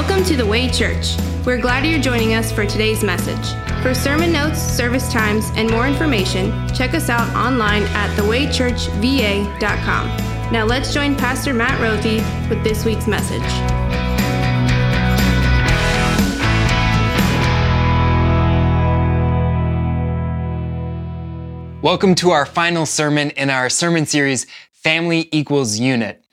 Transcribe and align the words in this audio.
Welcome 0.00 0.24
to 0.24 0.34
the 0.34 0.46
Way 0.46 0.70
Church. 0.70 1.14
We're 1.44 1.60
glad 1.60 1.84
you're 1.84 2.00
joining 2.00 2.32
us 2.32 2.50
for 2.50 2.64
today's 2.64 3.04
message. 3.04 3.52
For 3.82 3.92
sermon 3.92 4.32
notes, 4.32 4.58
service 4.58 5.12
times, 5.12 5.50
and 5.56 5.70
more 5.70 5.86
information, 5.86 6.50
check 6.74 6.94
us 6.94 7.10
out 7.10 7.28
online 7.36 7.82
at 7.82 8.08
thewaychurchva.com. 8.16 10.06
Now 10.50 10.64
let's 10.64 10.94
join 10.94 11.16
Pastor 11.16 11.52
Matt 11.52 11.78
Rothy 11.82 12.22
with 12.48 12.64
this 12.64 12.86
week's 12.86 13.06
message. 13.06 13.42
Welcome 21.82 22.14
to 22.14 22.30
our 22.30 22.46
final 22.46 22.86
sermon 22.86 23.28
in 23.32 23.50
our 23.50 23.68
sermon 23.68 24.06
series, 24.06 24.46
Family 24.72 25.28
Equals 25.30 25.78
Unit. 25.78 26.24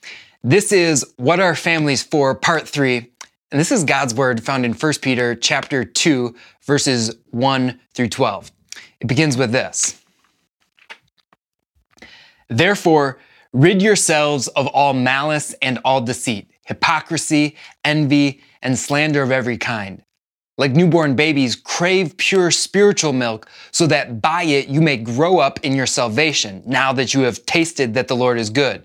This 0.42 0.72
is 0.72 1.04
What 1.18 1.38
Are 1.38 1.54
Families 1.54 2.02
For, 2.02 2.34
Part 2.34 2.66
3, 2.66 3.10
and 3.50 3.58
this 3.58 3.72
is 3.72 3.84
God's 3.84 4.14
word 4.14 4.42
found 4.42 4.66
in 4.66 4.74
1 4.74 4.92
Peter 5.00 5.34
chapter 5.34 5.82
2, 5.82 6.34
verses 6.66 7.16
1 7.30 7.80
through 7.94 8.08
12. 8.08 8.52
It 9.00 9.06
begins 9.06 9.38
with 9.38 9.52
this. 9.52 10.02
Therefore, 12.48 13.18
rid 13.52 13.80
yourselves 13.80 14.48
of 14.48 14.66
all 14.68 14.92
malice 14.92 15.54
and 15.62 15.78
all 15.84 16.02
deceit, 16.02 16.50
hypocrisy, 16.66 17.56
envy, 17.84 18.42
and 18.60 18.78
slander 18.78 19.22
of 19.22 19.30
every 19.30 19.56
kind. 19.56 20.02
Like 20.58 20.72
newborn 20.72 21.14
babies, 21.14 21.56
crave 21.56 22.16
pure 22.18 22.50
spiritual 22.50 23.12
milk 23.12 23.48
so 23.70 23.86
that 23.86 24.20
by 24.20 24.42
it 24.42 24.68
you 24.68 24.82
may 24.82 24.96
grow 24.98 25.38
up 25.38 25.60
in 25.64 25.74
your 25.74 25.86
salvation, 25.86 26.62
now 26.66 26.92
that 26.92 27.14
you 27.14 27.20
have 27.20 27.46
tasted 27.46 27.94
that 27.94 28.08
the 28.08 28.16
Lord 28.16 28.38
is 28.38 28.50
good. 28.50 28.84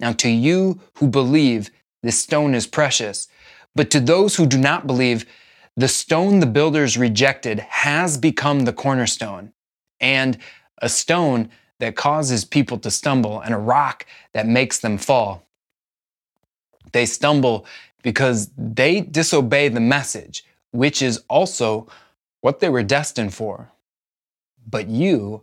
Now, 0.00 0.12
to 0.12 0.28
you 0.28 0.80
who 0.98 1.08
believe, 1.08 1.70
this 2.02 2.18
stone 2.18 2.54
is 2.54 2.66
precious. 2.66 3.28
But 3.74 3.90
to 3.90 4.00
those 4.00 4.36
who 4.36 4.46
do 4.46 4.58
not 4.58 4.86
believe, 4.86 5.26
the 5.76 5.88
stone 5.88 6.40
the 6.40 6.46
builders 6.46 6.96
rejected 6.96 7.58
has 7.60 8.16
become 8.16 8.60
the 8.60 8.72
cornerstone, 8.72 9.52
and 10.00 10.38
a 10.80 10.88
stone 10.88 11.50
that 11.80 11.96
causes 11.96 12.44
people 12.44 12.78
to 12.78 12.90
stumble, 12.90 13.40
and 13.40 13.52
a 13.52 13.58
rock 13.58 14.06
that 14.32 14.46
makes 14.46 14.78
them 14.78 14.98
fall. 14.98 15.46
They 16.92 17.06
stumble 17.06 17.66
because 18.02 18.50
they 18.56 19.00
disobey 19.00 19.68
the 19.68 19.80
message, 19.80 20.44
which 20.70 21.02
is 21.02 21.24
also 21.28 21.88
what 22.40 22.60
they 22.60 22.68
were 22.68 22.82
destined 22.82 23.34
for. 23.34 23.72
But 24.66 24.88
you 24.88 25.42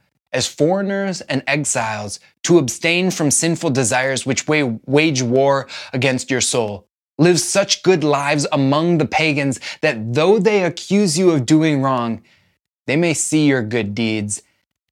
as 0.33 0.47
foreigners 0.47 1.21
and 1.21 1.43
exiles 1.47 2.19
to 2.43 2.57
abstain 2.57 3.11
from 3.11 3.31
sinful 3.31 3.69
desires 3.69 4.25
which 4.25 4.47
wage 4.47 5.21
war 5.21 5.67
against 5.93 6.31
your 6.31 6.41
soul. 6.41 6.87
Live 7.17 7.39
such 7.39 7.83
good 7.83 8.03
lives 8.03 8.47
among 8.51 8.97
the 8.97 9.05
pagans 9.05 9.59
that 9.81 10.13
though 10.13 10.39
they 10.39 10.63
accuse 10.63 11.19
you 11.19 11.31
of 11.31 11.45
doing 11.45 11.81
wrong, 11.81 12.21
they 12.87 12.95
may 12.95 13.13
see 13.13 13.45
your 13.45 13.61
good 13.61 13.93
deeds 13.93 14.41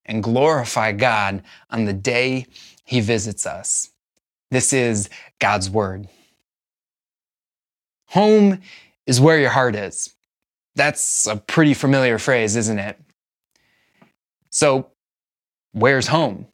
and 0.06 0.24
glorify 0.24 0.92
God 0.92 1.44
on 1.70 1.86
the 1.86 1.94
day 1.94 2.46
he 2.84 3.00
visits 3.00 3.46
us. 3.46 3.92
This 4.52 4.74
is 4.74 5.10
God's 5.40 5.70
word. 5.70 6.08
Home 8.10 8.62
is 9.06 9.22
where 9.22 9.40
your 9.40 9.52
heart 9.52 9.76
is. 9.76 10.14
That's 10.76 11.28
a 11.28 11.36
pretty 11.36 11.74
familiar 11.74 12.18
phrase, 12.18 12.56
isn't 12.56 12.80
it? 12.80 13.00
So 14.50 14.90
where's 15.72 16.07
home? 16.07 16.47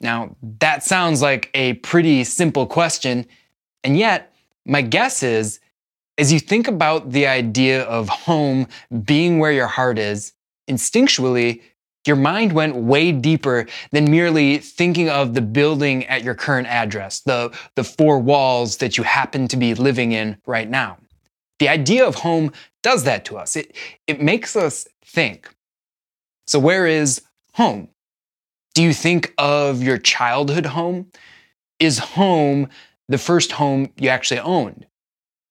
Now, 0.00 0.36
that 0.60 0.84
sounds 0.84 1.22
like 1.22 1.50
a 1.54 1.74
pretty 1.74 2.24
simple 2.24 2.66
question, 2.66 3.26
and 3.82 3.96
yet, 3.96 4.34
my 4.64 4.82
guess 4.82 5.22
is 5.22 5.60
as 6.18 6.32
you 6.32 6.40
think 6.40 6.66
about 6.66 7.12
the 7.12 7.26
idea 7.26 7.84
of 7.84 8.08
home 8.08 8.66
being 9.04 9.38
where 9.38 9.52
your 9.52 9.68
heart 9.68 9.98
is, 9.98 10.32
instinctually, 10.68 11.62
your 12.06 12.16
mind 12.16 12.52
went 12.52 12.74
way 12.74 13.12
deeper 13.12 13.66
than 13.92 14.10
merely 14.10 14.58
thinking 14.58 15.08
of 15.08 15.34
the 15.34 15.40
building 15.40 16.06
at 16.06 16.24
your 16.24 16.34
current 16.34 16.66
address, 16.66 17.20
the, 17.20 17.56
the 17.76 17.84
four 17.84 18.18
walls 18.18 18.78
that 18.78 18.98
you 18.98 19.04
happen 19.04 19.46
to 19.48 19.56
be 19.56 19.74
living 19.74 20.12
in 20.12 20.36
right 20.46 20.68
now. 20.68 20.98
The 21.60 21.68
idea 21.68 22.06
of 22.06 22.16
home 22.16 22.52
does 22.82 23.04
that 23.04 23.24
to 23.26 23.36
us. 23.36 23.56
It, 23.56 23.76
it 24.06 24.20
makes 24.20 24.56
us 24.56 24.88
think. 25.04 25.54
So, 26.46 26.58
where 26.58 26.86
is 26.86 27.22
home? 27.54 27.88
Do 28.78 28.84
you 28.84 28.92
think 28.92 29.34
of 29.38 29.82
your 29.82 29.98
childhood 29.98 30.66
home? 30.66 31.10
Is 31.80 31.98
home 31.98 32.68
the 33.08 33.18
first 33.18 33.50
home 33.50 33.92
you 33.98 34.08
actually 34.08 34.38
owned? 34.38 34.86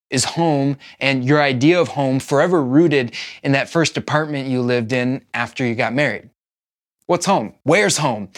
Is 0.09 0.23
home 0.23 0.77
and 0.97 1.25
your 1.25 1.41
idea 1.41 1.77
of 1.81 1.89
home 1.89 2.21
forever 2.21 2.63
rooted 2.63 3.13
in 3.43 3.51
that 3.51 3.69
first 3.69 3.97
apartment 3.97 4.47
you 4.47 4.61
lived 4.61 4.93
in 4.93 5.25
after 5.33 5.65
you 5.65 5.75
got 5.75 5.93
married? 5.93 6.29
What's 7.07 7.25
home? 7.25 7.55
Where's 7.63 7.97
home? 7.97 8.29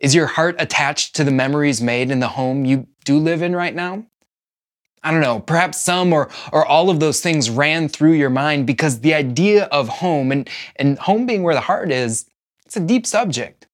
Is 0.00 0.16
your 0.16 0.26
heart 0.26 0.56
attached 0.58 1.14
to 1.14 1.22
the 1.22 1.30
memories 1.30 1.80
made 1.80 2.10
in 2.10 2.18
the 2.18 2.26
home 2.26 2.64
you 2.64 2.88
do 3.04 3.20
live 3.20 3.40
in 3.40 3.54
right 3.54 3.72
now? 3.72 4.04
I 5.04 5.12
don't 5.12 5.20
know, 5.20 5.38
perhaps 5.38 5.80
some 5.80 6.12
or, 6.12 6.28
or 6.50 6.66
all 6.66 6.90
of 6.90 6.98
those 6.98 7.20
things 7.20 7.50
ran 7.50 7.88
through 7.88 8.14
your 8.14 8.30
mind 8.30 8.66
because 8.66 8.98
the 8.98 9.14
idea 9.14 9.66
of 9.66 9.88
home 9.88 10.32
and, 10.32 10.50
and 10.74 10.98
home 10.98 11.24
being 11.24 11.44
where 11.44 11.54
the 11.54 11.60
heart 11.60 11.92
is, 11.92 12.26
it's 12.66 12.76
a 12.76 12.80
deep 12.80 13.06
subject. 13.06 13.68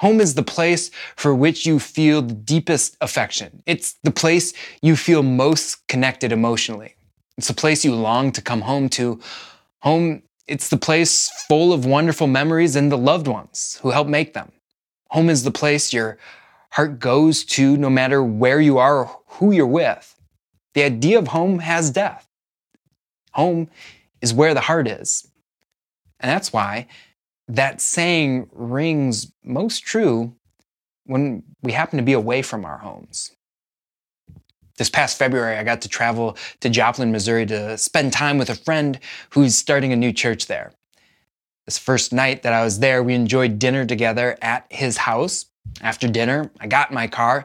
Home 0.00 0.20
is 0.20 0.34
the 0.34 0.42
place 0.42 0.90
for 1.16 1.34
which 1.34 1.66
you 1.66 1.78
feel 1.78 2.22
the 2.22 2.34
deepest 2.34 2.96
affection. 3.00 3.62
It's 3.66 3.94
the 4.04 4.12
place 4.12 4.52
you 4.80 4.94
feel 4.94 5.22
most 5.22 5.86
connected 5.88 6.30
emotionally. 6.30 6.94
It's 7.36 7.48
the 7.48 7.54
place 7.54 7.84
you 7.84 7.94
long 7.94 8.30
to 8.32 8.42
come 8.42 8.60
home 8.60 8.88
to. 8.90 9.20
Home, 9.80 10.22
it's 10.46 10.68
the 10.68 10.76
place 10.76 11.30
full 11.48 11.72
of 11.72 11.84
wonderful 11.84 12.26
memories 12.26 12.76
and 12.76 12.90
the 12.90 12.98
loved 12.98 13.26
ones 13.26 13.78
who 13.82 13.90
help 13.90 14.08
make 14.08 14.34
them. 14.34 14.52
Home 15.10 15.28
is 15.28 15.42
the 15.42 15.50
place 15.50 15.92
your 15.92 16.18
heart 16.70 17.00
goes 17.00 17.44
to 17.44 17.76
no 17.76 17.90
matter 17.90 18.22
where 18.22 18.60
you 18.60 18.78
are 18.78 18.98
or 18.98 19.20
who 19.26 19.52
you're 19.52 19.66
with. 19.66 20.14
The 20.74 20.84
idea 20.84 21.18
of 21.18 21.28
home 21.28 21.60
has 21.60 21.90
death. 21.90 22.28
Home 23.32 23.68
is 24.20 24.34
where 24.34 24.54
the 24.54 24.60
heart 24.60 24.86
is. 24.86 25.28
And 26.20 26.30
that's 26.30 26.52
why 26.52 26.86
that 27.48 27.80
saying 27.80 28.48
rings 28.52 29.32
most 29.42 29.80
true 29.80 30.34
when 31.04 31.42
we 31.62 31.72
happen 31.72 31.96
to 31.96 32.04
be 32.04 32.12
away 32.12 32.42
from 32.42 32.64
our 32.64 32.78
homes. 32.78 33.32
This 34.76 34.90
past 34.90 35.18
February, 35.18 35.56
I 35.56 35.64
got 35.64 35.82
to 35.82 35.88
travel 35.88 36.36
to 36.60 36.68
Joplin, 36.68 37.10
Missouri 37.10 37.46
to 37.46 37.76
spend 37.78 38.12
time 38.12 38.38
with 38.38 38.50
a 38.50 38.54
friend 38.54 39.00
who's 39.30 39.56
starting 39.56 39.92
a 39.92 39.96
new 39.96 40.12
church 40.12 40.46
there. 40.46 40.72
This 41.64 41.78
first 41.78 42.12
night 42.12 42.42
that 42.42 42.52
I 42.52 42.62
was 42.62 42.78
there, 42.78 43.02
we 43.02 43.14
enjoyed 43.14 43.58
dinner 43.58 43.84
together 43.84 44.38
at 44.40 44.66
his 44.70 44.98
house. 44.98 45.46
After 45.80 46.06
dinner, 46.06 46.50
I 46.60 46.66
got 46.66 46.90
in 46.90 46.94
my 46.94 47.08
car, 47.08 47.44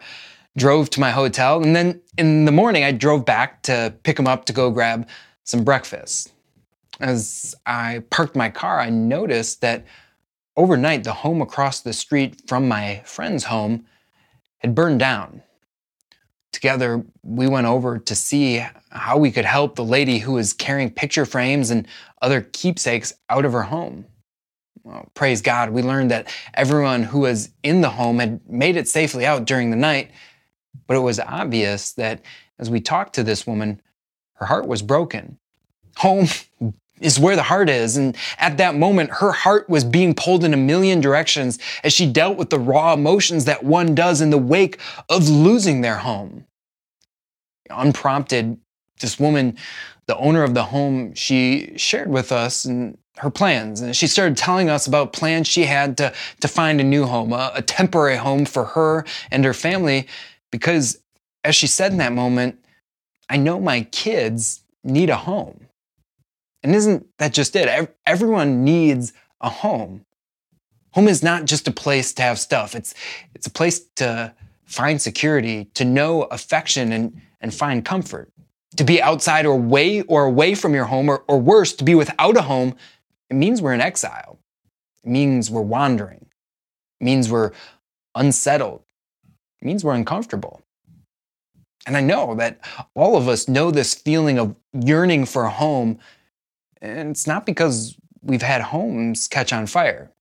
drove 0.57 0.89
to 0.91 0.99
my 0.99 1.11
hotel, 1.11 1.63
and 1.63 1.75
then 1.75 2.01
in 2.17 2.45
the 2.45 2.51
morning, 2.51 2.83
I 2.83 2.91
drove 2.91 3.25
back 3.25 3.63
to 3.63 3.93
pick 4.03 4.19
him 4.19 4.27
up 4.27 4.45
to 4.45 4.53
go 4.53 4.69
grab 4.69 5.07
some 5.43 5.63
breakfast. 5.63 6.32
As 6.99 7.55
I 7.65 8.03
parked 8.09 8.35
my 8.35 8.49
car, 8.49 8.79
I 8.79 8.89
noticed 8.89 9.61
that 9.61 9.85
overnight 10.55 11.03
the 11.03 11.13
home 11.13 11.41
across 11.41 11.81
the 11.81 11.93
street 11.93 12.47
from 12.47 12.67
my 12.67 13.01
friend's 13.05 13.45
home 13.45 13.85
had 14.59 14.75
burned 14.75 14.99
down. 14.99 15.41
Together, 16.51 17.03
we 17.23 17.47
went 17.47 17.65
over 17.65 17.97
to 17.97 18.15
see 18.15 18.63
how 18.91 19.17
we 19.17 19.31
could 19.31 19.45
help 19.45 19.75
the 19.75 19.83
lady 19.83 20.19
who 20.19 20.33
was 20.33 20.53
carrying 20.53 20.91
picture 20.91 21.25
frames 21.25 21.71
and 21.71 21.87
other 22.21 22.41
keepsakes 22.41 23.13
out 23.29 23.43
of 23.43 23.53
her 23.53 23.63
home. 23.63 24.05
well, 24.83 25.09
praise 25.15 25.41
God, 25.41 25.71
we 25.71 25.81
learned 25.81 26.11
that 26.11 26.31
everyone 26.53 27.03
who 27.03 27.21
was 27.21 27.49
in 27.63 27.81
the 27.81 27.89
home 27.89 28.19
had 28.19 28.47
made 28.47 28.75
it 28.75 28.87
safely 28.87 29.25
out 29.25 29.45
during 29.45 29.71
the 29.71 29.77
night. 29.77 30.11
But 30.87 30.97
it 30.97 31.01
was 31.01 31.19
obvious 31.19 31.93
that 31.93 32.21
as 32.59 32.69
we 32.69 32.79
talked 32.79 33.15
to 33.15 33.23
this 33.23 33.47
woman, 33.47 33.81
her 34.33 34.45
heart 34.45 34.67
was 34.67 34.81
broken. 34.81 35.37
Home 35.97 36.27
is 37.03 37.19
where 37.19 37.35
the 37.35 37.43
heart 37.43 37.69
is. 37.69 37.97
And 37.97 38.15
at 38.37 38.57
that 38.57 38.75
moment, 38.75 39.11
her 39.11 39.31
heart 39.31 39.69
was 39.69 39.83
being 39.83 40.13
pulled 40.13 40.43
in 40.43 40.53
a 40.53 40.57
million 40.57 41.01
directions 41.01 41.59
as 41.83 41.93
she 41.93 42.11
dealt 42.11 42.37
with 42.37 42.49
the 42.49 42.59
raw 42.59 42.93
emotions 42.93 43.45
that 43.45 43.63
one 43.63 43.93
does 43.93 44.21
in 44.21 44.29
the 44.29 44.37
wake 44.37 44.79
of 45.09 45.29
losing 45.29 45.81
their 45.81 45.97
home. 45.97 46.45
Unprompted, 47.69 48.57
this 48.99 49.19
woman, 49.19 49.57
the 50.07 50.17
owner 50.17 50.43
of 50.43 50.53
the 50.53 50.63
home, 50.63 51.13
she 51.13 51.73
shared 51.77 52.09
with 52.09 52.31
us 52.31 52.65
and 52.65 52.97
her 53.17 53.29
plans. 53.29 53.81
And 53.81 53.95
she 53.95 54.07
started 54.07 54.37
telling 54.37 54.69
us 54.69 54.87
about 54.87 55.13
plans 55.13 55.47
she 55.47 55.65
had 55.65 55.97
to, 55.97 56.13
to 56.41 56.47
find 56.47 56.81
a 56.81 56.83
new 56.83 57.05
home, 57.05 57.31
a, 57.33 57.51
a 57.55 57.61
temporary 57.61 58.17
home 58.17 58.45
for 58.45 58.65
her 58.65 59.05
and 59.31 59.45
her 59.45 59.53
family. 59.53 60.07
Because 60.51 60.99
as 61.43 61.55
she 61.55 61.67
said 61.67 61.91
in 61.91 61.97
that 61.99 62.13
moment, 62.13 62.59
I 63.29 63.37
know 63.37 63.59
my 63.59 63.81
kids 63.91 64.63
need 64.83 65.09
a 65.09 65.15
home. 65.15 65.67
And 66.63 66.73
isn't 66.73 67.05
that 67.19 67.33
just 67.33 67.55
it? 67.55 67.95
Everyone 68.05 68.63
needs 68.63 69.13
a 69.41 69.49
home. 69.49 70.05
Home 70.91 71.07
is 71.07 71.21
not 71.21 71.45
just 71.45 71.67
a 71.67 71.71
place 71.71 72.13
to 72.13 72.21
have 72.21 72.39
stuff. 72.39 72.75
It's, 72.75 72.93
it's 73.35 73.47
a 73.47 73.51
place 73.51 73.81
to 73.95 74.33
find 74.65 75.01
security, 75.01 75.65
to 75.73 75.85
know 75.85 76.23
affection 76.23 76.91
and, 76.91 77.21
and 77.41 77.53
find 77.53 77.83
comfort. 77.83 78.31
To 78.77 78.83
be 78.83 79.01
outside 79.01 79.45
or 79.45 79.53
away 79.53 80.01
or 80.03 80.25
away 80.25 80.55
from 80.55 80.73
your 80.73 80.85
home, 80.85 81.09
or, 81.09 81.23
or 81.27 81.39
worse, 81.39 81.73
to 81.73 81.83
be 81.83 81.93
without 81.93 82.37
a 82.37 82.41
home 82.43 82.75
it 83.33 83.37
means 83.37 83.63
we're 83.63 83.73
in 83.73 83.81
exile. 83.81 84.37
It 85.03 85.09
means 85.09 85.49
we're 85.49 85.61
wandering. 85.61 86.27
It 87.01 87.03
means 87.03 87.31
we're 87.31 87.51
unsettled. 88.13 88.83
It 89.59 89.65
means 89.65 89.83
we're 89.83 89.95
uncomfortable. 89.95 90.61
And 91.87 91.97
I 91.97 92.01
know 92.01 92.35
that 92.35 92.59
all 92.95 93.17
of 93.17 93.27
us 93.27 93.47
know 93.47 93.71
this 93.71 93.95
feeling 93.95 94.37
of 94.37 94.55
yearning 94.71 95.25
for 95.25 95.45
a 95.45 95.49
home. 95.49 95.97
And 96.83 97.09
it's 97.11 97.25
not 97.25 97.45
because 97.45 97.97
we've 98.21 98.41
had 98.41 98.61
homes 98.61 99.27
catch 99.29 99.53
on 99.53 99.67
fire. 99.67 100.11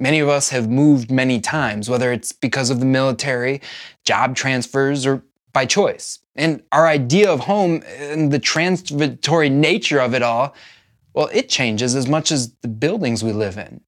Many 0.00 0.18
of 0.18 0.28
us 0.28 0.48
have 0.48 0.68
moved 0.68 1.10
many 1.10 1.40
times, 1.40 1.88
whether 1.88 2.10
it's 2.10 2.32
because 2.32 2.70
of 2.70 2.80
the 2.80 2.86
military, 2.86 3.60
job 4.04 4.34
transfers, 4.34 5.06
or 5.06 5.22
by 5.52 5.66
choice. 5.66 6.18
And 6.34 6.62
our 6.72 6.88
idea 6.88 7.30
of 7.30 7.40
home 7.40 7.82
and 7.98 8.32
the 8.32 8.38
transitory 8.38 9.50
nature 9.50 10.00
of 10.00 10.14
it 10.14 10.22
all 10.22 10.54
well, 11.14 11.28
it 11.30 11.50
changes 11.50 11.94
as 11.94 12.08
much 12.08 12.32
as 12.32 12.54
the 12.62 12.68
buildings 12.68 13.22
we 13.22 13.32
live 13.32 13.58
in. 13.58 13.82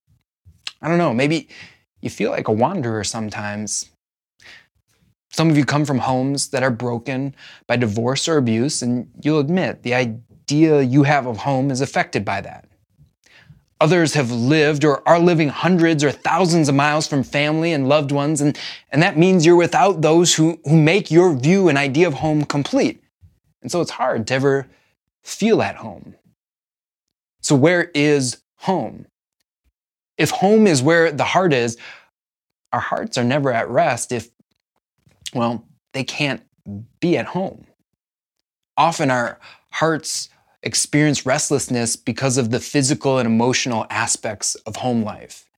I 0.83 0.89
don't 0.89 0.99
know, 0.99 1.15
maybe 1.15 1.49
you 2.03 2.11
feel 2.11 2.31
like 2.31 2.49
a 2.49 2.53
wanderer 2.53 3.03
sometimes. 3.03 3.91
Some 5.31 5.49
of 5.49 5.57
you 5.57 5.65
come 5.65 5.87
from 5.87 6.01
homes 6.01 6.49
that 6.49 6.63
are 6.63 6.71
broken 6.71 7.35
by 7.67 7.77
divorce 7.77 8.29
or 8.29 8.37
abuse, 8.37 8.83
and 8.83 9.09
you'll 9.23 9.41
admit 9.41 9.83
the 9.83 9.95
idea 9.95 10.21
you 10.51 11.03
have 11.03 11.27
of 11.27 11.39
home 11.39 11.71
is 11.71 11.81
affected 11.81 12.25
by 12.25 12.41
that. 12.41 12.67
Others 13.81 14.15
have 14.15 14.31
lived 14.31 14.85
or 14.85 15.07
are 15.07 15.19
living 15.19 15.49
hundreds 15.49 16.05
or 16.05 16.11
thousands 16.11 16.69
of 16.69 16.75
miles 16.75 17.07
from 17.07 17.23
family 17.23 17.73
and 17.73 17.89
loved 17.89 18.13
ones, 18.13 18.41
and, 18.41 18.59
and 18.91 19.03
that 19.03 19.19
means 19.19 19.45
you're 19.45 19.57
without 19.57 20.01
those 20.01 20.35
who, 20.35 20.61
who 20.65 20.77
make 20.77 21.11
your 21.11 21.35
view 21.35 21.69
and 21.69 21.77
idea 21.77 22.07
of 22.07 22.15
home 22.15 22.45
complete. 22.45 23.03
And 23.63 23.71
so 23.71 23.81
it's 23.81 23.91
hard 23.91 24.27
to 24.29 24.35
ever 24.35 24.69
feel 25.23 25.61
at 25.61 25.77
home. 25.77 26.15
So, 27.41 27.55
where 27.55 27.91
is 27.95 28.39
home? 28.57 29.07
If 30.17 30.31
home 30.31 30.67
is 30.67 30.83
where 30.83 31.11
the 31.11 31.25
heart 31.25 31.53
is, 31.53 31.77
our 32.73 32.81
hearts 32.81 33.19
are 33.19 33.25
never 33.25 33.53
at 33.53 33.69
rest 33.69 34.13
if, 34.13 34.31
well, 35.35 35.67
they 35.93 36.05
can't 36.05 36.43
be 37.01 37.19
at 37.19 37.27
home. 37.27 37.67
Often 38.77 39.11
our 39.11 39.39
hearts 39.71 40.29
experience 40.65 41.25
restlessness 41.25 41.95
because 41.95 42.39
of 42.39 42.51
the 42.51 42.59
physical 42.59 43.19
and 43.19 43.27
emotional 43.27 43.87
aspects 43.91 44.55
of 44.67 44.77
home 44.77 45.05
life. 45.05 45.49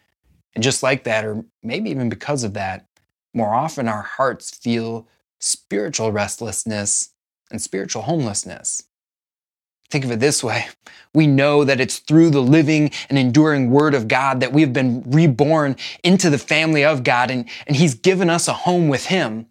And 0.54 0.62
just 0.62 0.82
like 0.82 1.04
that, 1.04 1.24
or 1.24 1.44
maybe 1.62 1.90
even 1.90 2.08
because 2.08 2.44
of 2.44 2.54
that, 2.54 2.86
more 3.32 3.54
often 3.54 3.88
our 3.88 4.02
hearts 4.02 4.50
feel 4.50 5.06
spiritual 5.38 6.12
restlessness 6.12 7.10
and 7.50 7.60
spiritual 7.60 8.02
homelessness. 8.02 8.84
Think 9.90 10.04
of 10.04 10.10
it 10.10 10.20
this 10.20 10.42
way. 10.42 10.66
We 11.14 11.26
know 11.26 11.62
that 11.64 11.80
it's 11.80 12.00
through 12.00 12.30
the 12.30 12.42
living 12.42 12.90
and 13.08 13.18
enduring 13.18 13.70
word 13.70 13.94
of 13.94 14.08
God 14.08 14.40
that 14.40 14.52
we 14.52 14.62
have 14.62 14.72
been 14.72 15.02
reborn 15.06 15.76
into 16.02 16.28
the 16.28 16.38
family 16.38 16.84
of 16.84 17.04
God 17.04 17.30
and, 17.30 17.48
and 17.66 17.76
he's 17.76 17.94
given 17.94 18.28
us 18.28 18.48
a 18.48 18.52
home 18.52 18.88
with 18.88 19.06
him. 19.06 19.46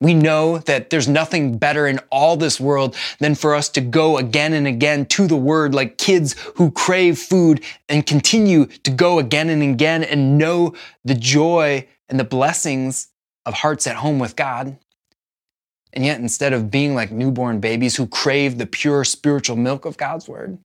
We 0.00 0.14
know 0.14 0.58
that 0.58 0.90
there's 0.90 1.08
nothing 1.08 1.58
better 1.58 1.88
in 1.88 1.98
all 2.10 2.36
this 2.36 2.60
world 2.60 2.94
than 3.18 3.34
for 3.34 3.54
us 3.54 3.68
to 3.70 3.80
go 3.80 4.16
again 4.16 4.52
and 4.52 4.66
again 4.66 5.06
to 5.06 5.26
the 5.26 5.36
word 5.36 5.74
like 5.74 5.98
kids 5.98 6.36
who 6.54 6.70
crave 6.70 7.18
food 7.18 7.64
and 7.88 8.06
continue 8.06 8.66
to 8.66 8.90
go 8.92 9.18
again 9.18 9.48
and 9.48 9.62
again 9.62 10.04
and 10.04 10.38
know 10.38 10.74
the 11.04 11.16
joy 11.16 11.86
and 12.08 12.18
the 12.18 12.24
blessings 12.24 13.08
of 13.44 13.54
hearts 13.54 13.88
at 13.88 13.96
home 13.96 14.20
with 14.20 14.36
God. 14.36 14.78
And 15.92 16.04
yet, 16.04 16.20
instead 16.20 16.52
of 16.52 16.70
being 16.70 16.94
like 16.94 17.10
newborn 17.10 17.58
babies 17.58 17.96
who 17.96 18.06
crave 18.06 18.58
the 18.58 18.66
pure 18.66 19.04
spiritual 19.04 19.56
milk 19.56 19.84
of 19.84 19.96
God's 19.96 20.28
word, 20.28 20.58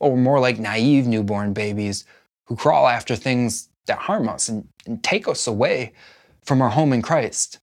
well, 0.00 0.10
we're 0.10 0.16
more 0.16 0.40
like 0.40 0.58
naive 0.58 1.06
newborn 1.06 1.52
babies 1.52 2.04
who 2.46 2.56
crawl 2.56 2.88
after 2.88 3.14
things 3.14 3.68
that 3.86 3.98
harm 3.98 4.28
us 4.28 4.48
and, 4.48 4.66
and 4.86 5.04
take 5.04 5.28
us 5.28 5.46
away 5.46 5.92
from 6.42 6.60
our 6.60 6.70
home 6.70 6.92
in 6.92 7.02
Christ. 7.02 7.60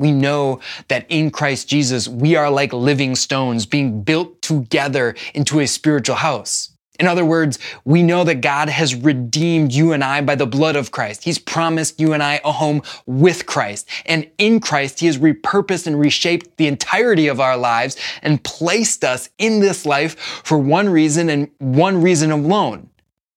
We 0.00 0.12
know 0.12 0.60
that 0.88 1.04
in 1.10 1.30
Christ 1.30 1.68
Jesus, 1.68 2.08
we 2.08 2.34
are 2.34 2.50
like 2.50 2.72
living 2.72 3.14
stones 3.14 3.66
being 3.66 4.02
built 4.02 4.40
together 4.40 5.14
into 5.34 5.60
a 5.60 5.66
spiritual 5.66 6.16
house. 6.16 6.70
In 6.98 7.06
other 7.06 7.24
words, 7.24 7.58
we 7.84 8.02
know 8.02 8.24
that 8.24 8.40
God 8.40 8.70
has 8.70 8.94
redeemed 8.94 9.72
you 9.72 9.92
and 9.92 10.02
I 10.02 10.22
by 10.22 10.36
the 10.36 10.46
blood 10.46 10.74
of 10.74 10.90
Christ. 10.90 11.24
He's 11.24 11.38
promised 11.38 12.00
you 12.00 12.14
and 12.14 12.22
I 12.22 12.40
a 12.42 12.52
home 12.52 12.80
with 13.04 13.44
Christ. 13.44 13.90
And 14.06 14.26
in 14.38 14.58
Christ, 14.58 15.00
He 15.00 15.06
has 15.06 15.18
repurposed 15.18 15.86
and 15.86 16.00
reshaped 16.00 16.56
the 16.56 16.66
entirety 16.66 17.28
of 17.28 17.38
our 17.38 17.58
lives 17.58 17.98
and 18.22 18.42
placed 18.42 19.04
us 19.04 19.28
in 19.36 19.60
this 19.60 19.84
life 19.84 20.18
for 20.18 20.56
one 20.56 20.88
reason 20.88 21.28
and 21.28 21.50
one 21.58 22.00
reason 22.00 22.30
alone. 22.30 22.88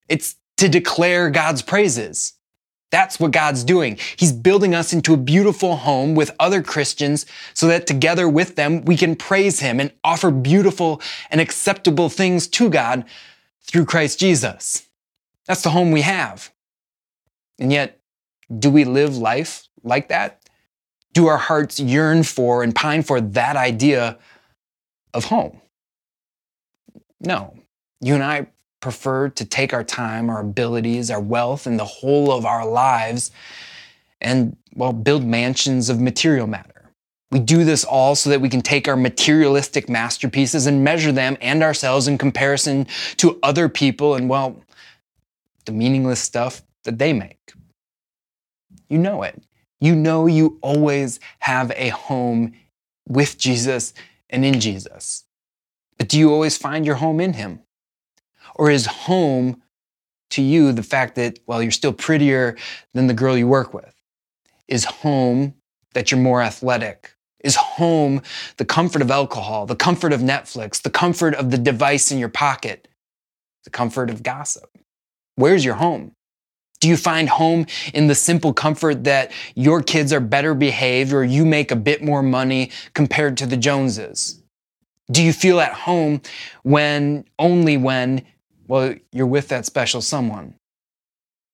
It's 0.08 0.38
to 0.58 0.70
declare 0.70 1.30
God's 1.30 1.62
praises. 1.62 2.34
That's 2.94 3.20
what 3.20 3.32
God's 3.32 3.64
doing. 3.64 3.98
He's 4.18 4.32
building 4.32 4.76
us 4.76 4.94
into 4.94 5.16
a 5.16 5.18
beautiful 5.18 5.78
home 5.78 6.14
with 6.14 6.30
other 6.40 6.62
Christians 6.62 7.26
so 7.56 7.66
that 7.66 7.88
together 7.88 8.30
with 8.30 8.56
them, 8.56 8.86
we 8.86 8.96
can 8.96 9.16
praise 9.16 9.62
Him 9.62 9.80
and 9.80 9.92
offer 10.04 10.30
beautiful 10.30 11.02
and 11.32 11.42
acceptable 11.42 12.08
things 12.08 12.48
to 12.50 12.70
God 12.70 13.06
through 13.64 13.86
Christ 13.86 14.20
Jesus. 14.20 14.88
That's 15.48 15.64
the 15.64 15.72
home 15.72 15.90
we 15.90 16.02
have. 16.02 16.52
And 17.58 17.74
yet, 17.74 18.00
do 18.60 18.70
we 18.70 18.84
live 18.84 19.18
life 19.18 19.68
like 19.82 20.10
that? 20.10 20.48
Do 21.14 21.26
our 21.26 21.38
hearts 21.38 21.80
yearn 21.80 22.22
for 22.22 22.62
and 22.62 22.76
pine 22.76 23.02
for 23.02 23.20
that 23.20 23.56
idea 23.56 24.20
of 25.16 25.26
home? 25.26 25.62
No. 27.20 27.56
You 28.02 28.14
and 28.14 28.24
I 28.24 28.50
prefer 28.84 29.30
to 29.30 29.46
take 29.46 29.74
our 29.74 29.84
time, 29.84 30.30
our 30.30 30.42
abilities, 30.42 31.10
our 31.10 31.22
wealth, 31.22 31.66
and 31.66 31.80
the 31.80 31.86
whole 31.86 32.34
of 32.34 32.46
our 32.46 32.68
lives 32.68 33.32
and, 34.20 34.58
well, 34.76 34.92
build 34.92 35.24
mansions 35.24 35.90
of 35.90 36.02
material 36.02 36.48
matter. 36.48 36.92
We 37.32 37.40
do 37.40 37.64
this 37.64 37.86
all 37.86 38.14
so 38.14 38.30
that 38.30 38.42
we 38.42 38.50
can 38.50 38.62
take 38.62 38.90
our 38.90 38.98
materialistic 38.98 39.88
masterpieces 39.88 40.68
and 40.68 40.84
measure 40.84 41.14
them 41.14 41.38
and 41.40 41.64
ourselves 41.64 42.10
in 42.10 42.18
comparison 42.18 42.86
to 43.18 43.40
other 43.42 43.70
people 43.70 44.16
and, 44.16 44.28
well, 44.28 44.62
the 45.64 45.72
meaningless 45.72 46.20
stuff 46.20 46.62
that 46.84 47.00
they 47.00 47.14
make. 47.14 47.54
You 48.90 48.98
know 48.98 49.24
it. 49.24 49.42
You 49.80 49.96
know 49.96 50.28
you 50.28 50.60
always 50.62 51.22
have 51.40 51.72
a 51.78 51.88
home 51.88 52.52
with 53.08 53.38
Jesus 53.38 53.94
and 54.30 54.44
in 54.44 54.60
Jesus. 54.60 55.24
But 55.98 56.10
do 56.10 56.20
you 56.20 56.34
always 56.34 56.58
find 56.58 56.86
your 56.86 56.96
home 56.96 57.22
in 57.22 57.32
Him? 57.32 57.62
Or 58.56 58.70
is 58.70 58.86
home 58.86 59.62
to 60.32 60.42
you 60.42 60.72
the 60.72 60.84
fact 60.84 61.16
that, 61.16 61.40
well, 61.48 61.62
you're 61.62 61.72
still 61.72 61.94
prettier 61.94 62.58
than 62.94 63.08
the 63.08 63.14
girl 63.14 63.38
you 63.38 63.48
work 63.48 63.74
with? 63.74 63.94
Is 64.68 64.86
home 64.86 65.56
that 65.94 66.12
you're 66.12 66.20
more 66.20 66.42
athletic 66.42 67.14
is 67.44 67.56
home 67.56 68.22
the 68.58 68.66
comfort 68.66 69.02
of 69.02 69.12
alcohol, 69.12 69.66
the 69.66 69.76
comfort 69.76 70.14
of 70.14 70.22
Netflix, 70.22 70.82
the 70.82 70.90
comfort 70.90 71.36
of 71.36 71.52
the 71.52 71.58
device 71.58 72.12
in 72.12 72.18
your 72.18 72.30
pocket, 72.30 72.88
the 73.66 73.70
comfort 73.70 74.10
of 74.10 74.24
gossip. 74.24 74.78
Where's 75.36 75.64
your 75.64 75.76
home? 75.76 76.16
Do 76.80 76.90
you 76.90 76.98
find 76.98 77.30
home 77.30 77.66
in 77.94 78.08
the 78.08 78.16
simple 78.16 78.54
comfort 78.54 79.06
that 79.06 79.32
your 79.56 79.82
kids 79.82 80.12
are 80.12 80.20
better 80.20 80.54
behaved 80.54 81.14
or 81.14 81.24
you 81.24 81.46
make 81.46 81.72
a 81.72 81.78
bit 81.78 82.04
more 82.04 82.22
money 82.22 82.72
compared 82.94 83.38
to 83.38 83.46
the 83.46 83.58
Joneses? 83.58 84.42
Do 85.12 85.22
you 85.22 85.34
feel 85.34 85.60
at 85.60 85.74
home 85.74 86.22
when, 86.64 87.26
only 87.40 87.78
when, 87.78 88.26
Well, 88.68 88.96
you're 89.12 89.28
with 89.28 89.50
that 89.50 89.66
special 89.66 90.02
someone. 90.02 90.56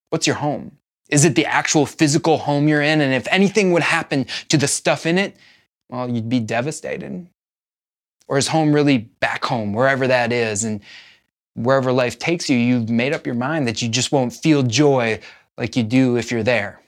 What's 0.10 0.28
your 0.28 0.38
home? 0.38 0.78
Is 1.10 1.26
it 1.26 1.36
the 1.36 1.46
actual 1.46 1.86
physical 1.86 2.38
home 2.38 2.68
you're 2.68 2.82
in? 2.82 3.02
And 3.02 3.14
if 3.14 3.28
anything 3.32 3.72
would 3.74 3.84
happen 3.84 4.26
to 4.50 4.58
the 4.58 4.68
stuff 4.68 5.06
in 5.06 5.18
it, 5.18 5.36
well, 5.90 6.10
you'd 6.10 6.30
be 6.30 6.40
devastated. 6.40 7.28
Or 8.28 8.38
is 8.38 8.48
home 8.48 8.74
really 8.74 8.98
back 8.98 9.44
home, 9.46 9.74
wherever 9.74 10.08
that 10.08 10.32
is? 10.32 10.64
And 10.64 10.82
wherever 11.56 11.92
life 11.92 12.20
takes 12.20 12.50
you, 12.50 12.58
you've 12.58 12.90
made 12.90 13.14
up 13.14 13.26
your 13.26 13.36
mind 13.36 13.68
that 13.68 13.82
you 13.82 13.90
just 13.90 14.12
won't 14.12 14.34
feel 14.34 14.62
joy 14.62 15.20
like 15.58 15.76
you 15.76 15.84
do 15.84 16.16
if 16.16 16.32
you're 16.32 16.44
there. 16.44 16.80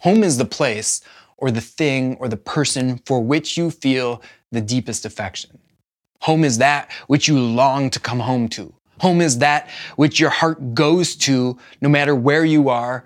Home 0.00 0.22
is 0.22 0.38
the 0.38 0.44
place 0.44 1.02
or 1.36 1.50
the 1.50 1.60
thing 1.60 2.16
or 2.16 2.28
the 2.28 2.36
person 2.36 2.98
for 3.04 3.20
which 3.20 3.56
you 3.56 3.70
feel 3.70 4.22
the 4.52 4.60
deepest 4.60 5.04
affection. 5.04 5.58
Home 6.22 6.44
is 6.44 6.58
that 6.58 6.90
which 7.06 7.28
you 7.28 7.38
long 7.38 7.90
to 7.90 8.00
come 8.00 8.20
home 8.20 8.48
to. 8.50 8.72
Home 9.00 9.20
is 9.20 9.38
that 9.38 9.68
which 9.96 10.20
your 10.20 10.30
heart 10.30 10.74
goes 10.74 11.16
to 11.16 11.58
no 11.80 11.88
matter 11.88 12.14
where 12.14 12.44
you 12.44 12.68
are 12.68 13.04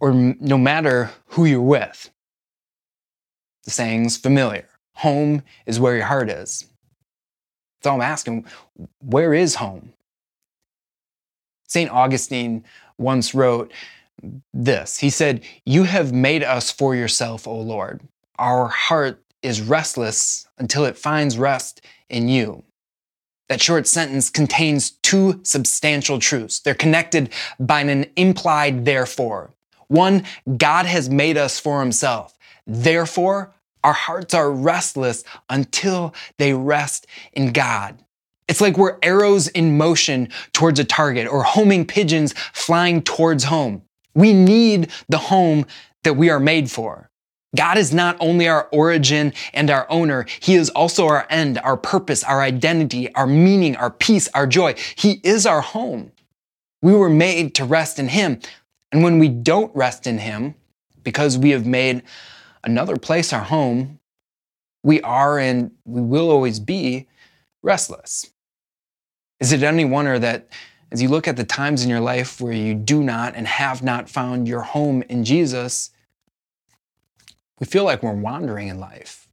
or 0.00 0.12
no 0.12 0.56
matter 0.56 1.10
who 1.26 1.44
you're 1.44 1.60
with. 1.60 2.10
The 3.64 3.70
saying's 3.70 4.16
familiar. 4.16 4.68
Home 4.94 5.42
is 5.66 5.78
where 5.78 5.96
your 5.96 6.06
heart 6.06 6.30
is. 6.30 6.66
So 7.82 7.92
I'm 7.94 8.00
asking, 8.00 8.46
where 9.00 9.34
is 9.34 9.56
home? 9.56 9.92
St. 11.66 11.90
Augustine 11.90 12.64
once 12.96 13.34
wrote 13.34 13.72
this. 14.52 14.98
He 14.98 15.10
said, 15.10 15.44
You 15.64 15.84
have 15.84 16.12
made 16.12 16.42
us 16.42 16.70
for 16.70 16.94
yourself, 16.94 17.46
O 17.46 17.60
Lord. 17.60 18.00
Our 18.38 18.68
heart 18.68 19.22
is 19.42 19.60
restless 19.60 20.46
until 20.58 20.84
it 20.84 20.98
finds 20.98 21.38
rest 21.38 21.80
in 22.08 22.28
you. 22.28 22.64
That 23.48 23.62
short 23.62 23.86
sentence 23.86 24.28
contains 24.28 24.90
two 24.90 25.40
substantial 25.42 26.18
truths. 26.18 26.60
They're 26.60 26.74
connected 26.74 27.30
by 27.58 27.80
an 27.80 28.06
implied 28.16 28.84
therefore. 28.84 29.54
One, 29.86 30.24
God 30.58 30.84
has 30.84 31.08
made 31.08 31.38
us 31.38 31.58
for 31.58 31.80
himself. 31.80 32.36
Therefore, 32.66 33.54
our 33.82 33.94
hearts 33.94 34.34
are 34.34 34.50
restless 34.50 35.24
until 35.48 36.14
they 36.36 36.52
rest 36.52 37.06
in 37.32 37.52
God. 37.52 38.04
It's 38.48 38.60
like 38.60 38.76
we're 38.76 38.98
arrows 39.02 39.48
in 39.48 39.78
motion 39.78 40.28
towards 40.52 40.80
a 40.80 40.84
target 40.84 41.26
or 41.26 41.42
homing 41.42 41.86
pigeons 41.86 42.34
flying 42.52 43.02
towards 43.02 43.44
home. 43.44 43.82
We 44.14 44.32
need 44.32 44.90
the 45.08 45.18
home 45.18 45.66
that 46.02 46.14
we 46.14 46.28
are 46.28 46.40
made 46.40 46.70
for. 46.70 47.07
God 47.56 47.78
is 47.78 47.94
not 47.94 48.16
only 48.20 48.46
our 48.46 48.68
origin 48.72 49.32
and 49.54 49.70
our 49.70 49.86
owner, 49.90 50.26
He 50.40 50.54
is 50.54 50.68
also 50.70 51.06
our 51.06 51.26
end, 51.30 51.58
our 51.58 51.76
purpose, 51.76 52.22
our 52.22 52.42
identity, 52.42 53.12
our 53.14 53.26
meaning, 53.26 53.76
our 53.76 53.90
peace, 53.90 54.28
our 54.34 54.46
joy. 54.46 54.74
He 54.96 55.20
is 55.24 55.46
our 55.46 55.60
home. 55.60 56.12
We 56.82 56.94
were 56.94 57.08
made 57.08 57.54
to 57.56 57.64
rest 57.64 57.98
in 57.98 58.08
Him. 58.08 58.40
And 58.92 59.02
when 59.02 59.18
we 59.18 59.28
don't 59.28 59.74
rest 59.74 60.06
in 60.06 60.18
Him, 60.18 60.54
because 61.02 61.38
we 61.38 61.50
have 61.50 61.66
made 61.66 62.02
another 62.64 62.96
place 62.96 63.32
our 63.32 63.44
home, 63.44 63.98
we 64.82 65.00
are 65.02 65.38
and 65.38 65.70
we 65.84 66.00
will 66.00 66.30
always 66.30 66.60
be 66.60 67.06
restless. 67.62 68.30
Is 69.40 69.52
it 69.52 69.62
any 69.62 69.84
wonder 69.84 70.18
that 70.18 70.48
as 70.90 71.02
you 71.02 71.08
look 71.08 71.28
at 71.28 71.36
the 71.36 71.44
times 71.44 71.82
in 71.82 71.90
your 71.90 72.00
life 72.00 72.40
where 72.40 72.52
you 72.52 72.74
do 72.74 73.02
not 73.02 73.34
and 73.34 73.46
have 73.46 73.82
not 73.82 74.08
found 74.08 74.48
your 74.48 74.62
home 74.62 75.02
in 75.08 75.24
Jesus, 75.24 75.90
we 77.58 77.66
feel 77.66 77.84
like 77.84 78.02
we're 78.02 78.12
wandering 78.12 78.68
in 78.68 78.78
life. 78.78 79.28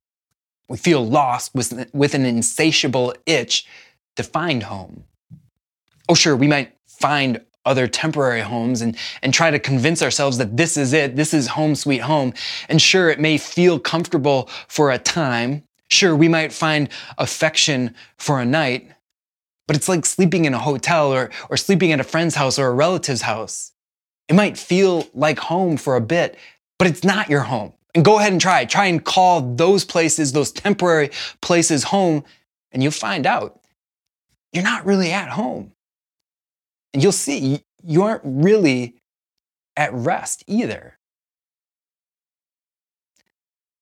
We 0.68 0.78
feel 0.78 1.06
lost 1.06 1.54
with, 1.54 1.90
with 1.94 2.14
an 2.14 2.26
insatiable 2.26 3.14
itch 3.26 3.68
to 4.16 4.24
find 4.24 4.64
home. 4.64 5.04
Oh, 6.10 6.16
sure, 6.16 6.36
we 6.36 6.48
might 6.48 6.74
find 6.88 7.42
other 7.66 7.88
temporary 7.88 8.42
homes 8.42 8.82
and, 8.82 8.96
and 9.22 9.34
try 9.34 9.52
to 9.52 9.60
convince 9.60 10.02
ourselves 10.02 10.38
that 10.38 10.56
this 10.56 10.78
is 10.78 10.94
it, 10.94 11.16
this 11.16 11.34
is 11.34 11.48
home 11.48 11.76
sweet 11.76 12.02
home. 12.02 12.34
And 12.70 12.82
sure, 12.82 13.10
it 13.10 13.20
may 13.20 13.38
feel 13.38 13.80
comfortable 13.80 14.50
for 14.68 14.92
a 14.92 15.00
time. 15.00 15.64
Sure, 15.90 16.16
we 16.16 16.28
might 16.28 16.54
find 16.54 16.90
affection 17.18 17.96
for 18.18 18.40
a 18.40 18.46
night, 18.46 18.92
but 19.68 19.76
it's 19.76 19.90
like 19.90 20.06
sleeping 20.06 20.46
in 20.46 20.54
a 20.54 20.60
hotel 20.60 21.12
or, 21.12 21.32
or 21.50 21.58
sleeping 21.58 21.92
at 21.92 22.00
a 22.00 22.04
friend's 22.04 22.36
house 22.36 22.60
or 22.60 22.68
a 22.68 22.74
relative's 22.74 23.22
house. 23.22 23.72
It 24.28 24.36
might 24.36 24.58
feel 24.58 25.08
like 25.14 25.40
home 25.40 25.78
for 25.78 25.96
a 25.96 26.02
bit, 26.02 26.38
but 26.78 26.88
it's 26.88 27.04
not 27.04 27.30
your 27.30 27.42
home. 27.42 27.74
And 27.96 28.04
go 28.04 28.20
ahead 28.20 28.34
and 28.34 28.42
try. 28.42 28.66
Try 28.66 28.88
and 28.88 29.04
call 29.04 29.56
those 29.56 29.86
places, 29.86 30.34
those 30.34 30.52
temporary 30.52 31.12
places 31.42 31.86
home, 31.86 32.26
and 32.72 32.84
you'll 32.84 32.92
find 32.92 33.26
out 33.26 33.62
you're 34.52 34.64
not 34.64 34.86
really 34.86 35.12
at 35.12 35.30
home. 35.30 35.72
And 36.94 37.02
you'll 37.02 37.12
see 37.14 37.64
you 37.84 38.04
aren't 38.04 38.22
really 38.24 38.96
at 39.78 39.94
rest 39.94 40.44
either. 40.48 40.98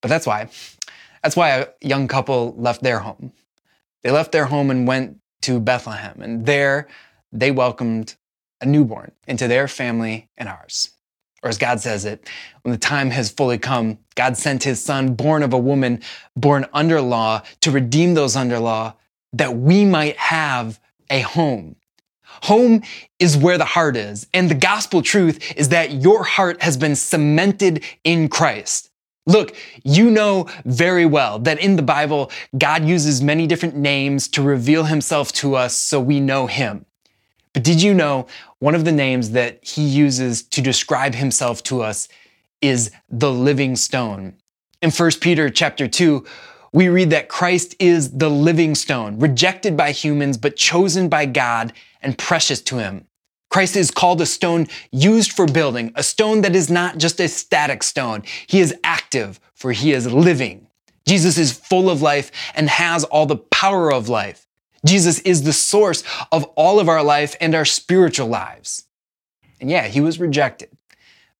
But 0.00 0.08
that's 0.08 0.26
why. 0.26 0.48
That's 1.22 1.36
why 1.36 1.50
a 1.50 1.68
young 1.80 2.08
couple 2.08 2.54
left 2.56 2.82
their 2.82 3.00
home. 3.00 3.32
They 4.02 4.10
left 4.10 4.32
their 4.32 4.46
home 4.46 4.70
and 4.70 4.86
went 4.86 5.18
to 5.42 5.58
Bethlehem. 5.58 6.20
And 6.20 6.44
there 6.44 6.88
they 7.32 7.50
welcomed 7.50 8.14
a 8.60 8.66
newborn 8.66 9.12
into 9.26 9.48
their 9.48 9.66
family 9.66 10.28
and 10.36 10.48
ours. 10.48 10.93
Or 11.44 11.50
as 11.50 11.58
God 11.58 11.78
says 11.78 12.06
it, 12.06 12.26
when 12.62 12.72
the 12.72 12.78
time 12.78 13.10
has 13.10 13.30
fully 13.30 13.58
come, 13.58 13.98
God 14.14 14.38
sent 14.38 14.64
his 14.64 14.82
son, 14.82 15.14
born 15.14 15.42
of 15.42 15.52
a 15.52 15.58
woman, 15.58 16.00
born 16.34 16.66
under 16.72 17.02
law, 17.02 17.42
to 17.60 17.70
redeem 17.70 18.14
those 18.14 18.34
under 18.34 18.58
law, 18.58 18.94
that 19.34 19.54
we 19.54 19.84
might 19.84 20.16
have 20.16 20.80
a 21.10 21.20
home. 21.20 21.76
Home 22.44 22.82
is 23.18 23.36
where 23.36 23.58
the 23.58 23.64
heart 23.66 23.94
is. 23.94 24.26
And 24.32 24.50
the 24.50 24.54
gospel 24.54 25.02
truth 25.02 25.52
is 25.56 25.68
that 25.68 25.92
your 25.92 26.24
heart 26.24 26.62
has 26.62 26.78
been 26.78 26.96
cemented 26.96 27.84
in 28.04 28.28
Christ. 28.28 28.90
Look, 29.26 29.54
you 29.82 30.10
know 30.10 30.48
very 30.64 31.06
well 31.06 31.38
that 31.40 31.60
in 31.60 31.76
the 31.76 31.82
Bible, 31.82 32.30
God 32.56 32.86
uses 32.86 33.22
many 33.22 33.46
different 33.46 33.76
names 33.76 34.28
to 34.28 34.42
reveal 34.42 34.84
himself 34.84 35.30
to 35.34 35.56
us 35.56 35.76
so 35.76 36.00
we 36.00 36.20
know 36.20 36.46
him. 36.46 36.86
But 37.54 37.62
did 37.62 37.80
you 37.80 37.94
know 37.94 38.26
one 38.58 38.74
of 38.74 38.84
the 38.84 38.92
names 38.92 39.30
that 39.30 39.64
he 39.64 39.82
uses 39.82 40.42
to 40.42 40.60
describe 40.60 41.14
himself 41.14 41.62
to 41.64 41.80
us 41.82 42.08
is 42.60 42.90
the 43.08 43.32
living 43.32 43.76
stone? 43.76 44.34
In 44.82 44.90
1 44.90 45.10
Peter 45.20 45.48
chapter 45.48 45.88
2, 45.88 46.26
we 46.72 46.88
read 46.88 47.10
that 47.10 47.28
Christ 47.28 47.76
is 47.78 48.10
the 48.10 48.28
living 48.28 48.74
stone, 48.74 49.20
rejected 49.20 49.76
by 49.76 49.92
humans, 49.92 50.36
but 50.36 50.56
chosen 50.56 51.08
by 51.08 51.26
God 51.26 51.72
and 52.02 52.18
precious 52.18 52.60
to 52.62 52.78
him. 52.78 53.06
Christ 53.48 53.76
is 53.76 53.92
called 53.92 54.20
a 54.20 54.26
stone 54.26 54.66
used 54.90 55.32
for 55.32 55.46
building, 55.46 55.92
a 55.94 56.02
stone 56.02 56.40
that 56.40 56.56
is 56.56 56.68
not 56.68 56.98
just 56.98 57.20
a 57.20 57.28
static 57.28 57.84
stone. 57.84 58.24
He 58.48 58.58
is 58.58 58.74
active, 58.82 59.38
for 59.54 59.70
he 59.70 59.92
is 59.92 60.12
living. 60.12 60.66
Jesus 61.06 61.38
is 61.38 61.52
full 61.52 61.88
of 61.88 62.02
life 62.02 62.32
and 62.56 62.68
has 62.68 63.04
all 63.04 63.26
the 63.26 63.36
power 63.36 63.92
of 63.92 64.08
life. 64.08 64.43
Jesus 64.84 65.18
is 65.20 65.42
the 65.42 65.52
source 65.52 66.02
of 66.30 66.44
all 66.56 66.78
of 66.78 66.88
our 66.88 67.02
life 67.02 67.36
and 67.40 67.54
our 67.54 67.64
spiritual 67.64 68.28
lives. 68.28 68.84
And 69.60 69.70
yeah, 69.70 69.86
he 69.86 70.00
was 70.00 70.20
rejected 70.20 70.70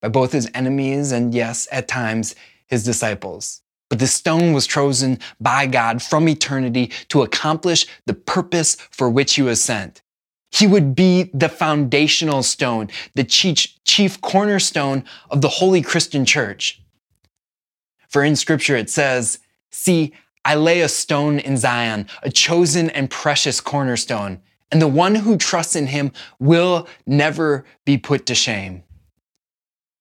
by 0.00 0.08
both 0.08 0.32
his 0.32 0.50
enemies 0.54 1.12
and, 1.12 1.34
yes, 1.34 1.68
at 1.70 1.88
times, 1.88 2.34
his 2.66 2.84
disciples. 2.84 3.60
But 3.90 3.98
the 3.98 4.06
stone 4.06 4.52
was 4.52 4.66
chosen 4.66 5.18
by 5.40 5.66
God 5.66 6.02
from 6.02 6.28
eternity 6.28 6.90
to 7.08 7.22
accomplish 7.22 7.86
the 8.06 8.14
purpose 8.14 8.76
for 8.90 9.10
which 9.10 9.34
he 9.34 9.42
was 9.42 9.62
sent. 9.62 10.02
He 10.50 10.66
would 10.66 10.94
be 10.94 11.30
the 11.34 11.48
foundational 11.48 12.42
stone, 12.42 12.88
the 13.14 13.24
chief, 13.24 13.66
chief 13.84 14.20
cornerstone 14.20 15.04
of 15.30 15.40
the 15.40 15.48
holy 15.48 15.82
Christian 15.82 16.24
church. 16.24 16.80
For 18.08 18.22
in 18.22 18.36
scripture 18.36 18.76
it 18.76 18.88
says, 18.88 19.40
See, 19.70 20.14
I 20.44 20.54
lay 20.56 20.80
a 20.80 20.88
stone 20.88 21.38
in 21.38 21.56
Zion, 21.56 22.06
a 22.22 22.30
chosen 22.30 22.90
and 22.90 23.10
precious 23.10 23.60
cornerstone, 23.60 24.40
and 24.70 24.80
the 24.80 24.88
one 24.88 25.14
who 25.14 25.36
trusts 25.36 25.76
in 25.76 25.86
him 25.86 26.12
will 26.38 26.88
never 27.06 27.64
be 27.84 27.96
put 27.96 28.26
to 28.26 28.34
shame. 28.34 28.82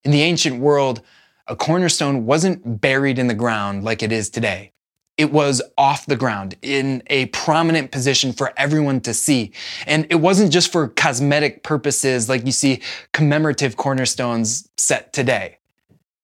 In 0.03 0.12
the 0.12 0.21
ancient 0.21 0.59
world, 0.59 1.01
a 1.47 1.55
cornerstone 1.55 2.25
wasn't 2.25 2.81
buried 2.81 3.19
in 3.19 3.27
the 3.27 3.33
ground 3.33 3.83
like 3.83 4.03
it 4.03 4.12
is 4.12 4.29
today 4.29 4.73
it 5.17 5.31
was 5.31 5.62
off 5.77 6.05
the 6.05 6.15
ground 6.15 6.55
in 6.62 7.03
a 7.07 7.27
prominent 7.27 7.91
position 7.91 8.33
for 8.33 8.51
everyone 8.57 9.00
to 9.01 9.13
see. 9.13 9.51
And 9.85 10.07
it 10.09 10.15
wasn't 10.15 10.51
just 10.51 10.71
for 10.71 10.88
cosmetic 10.88 11.63
purposes 11.63 12.29
like 12.29 12.45
you 12.45 12.51
see 12.51 12.81
commemorative 13.12 13.77
cornerstones 13.77 14.69
set 14.77 15.13
today. 15.13 15.59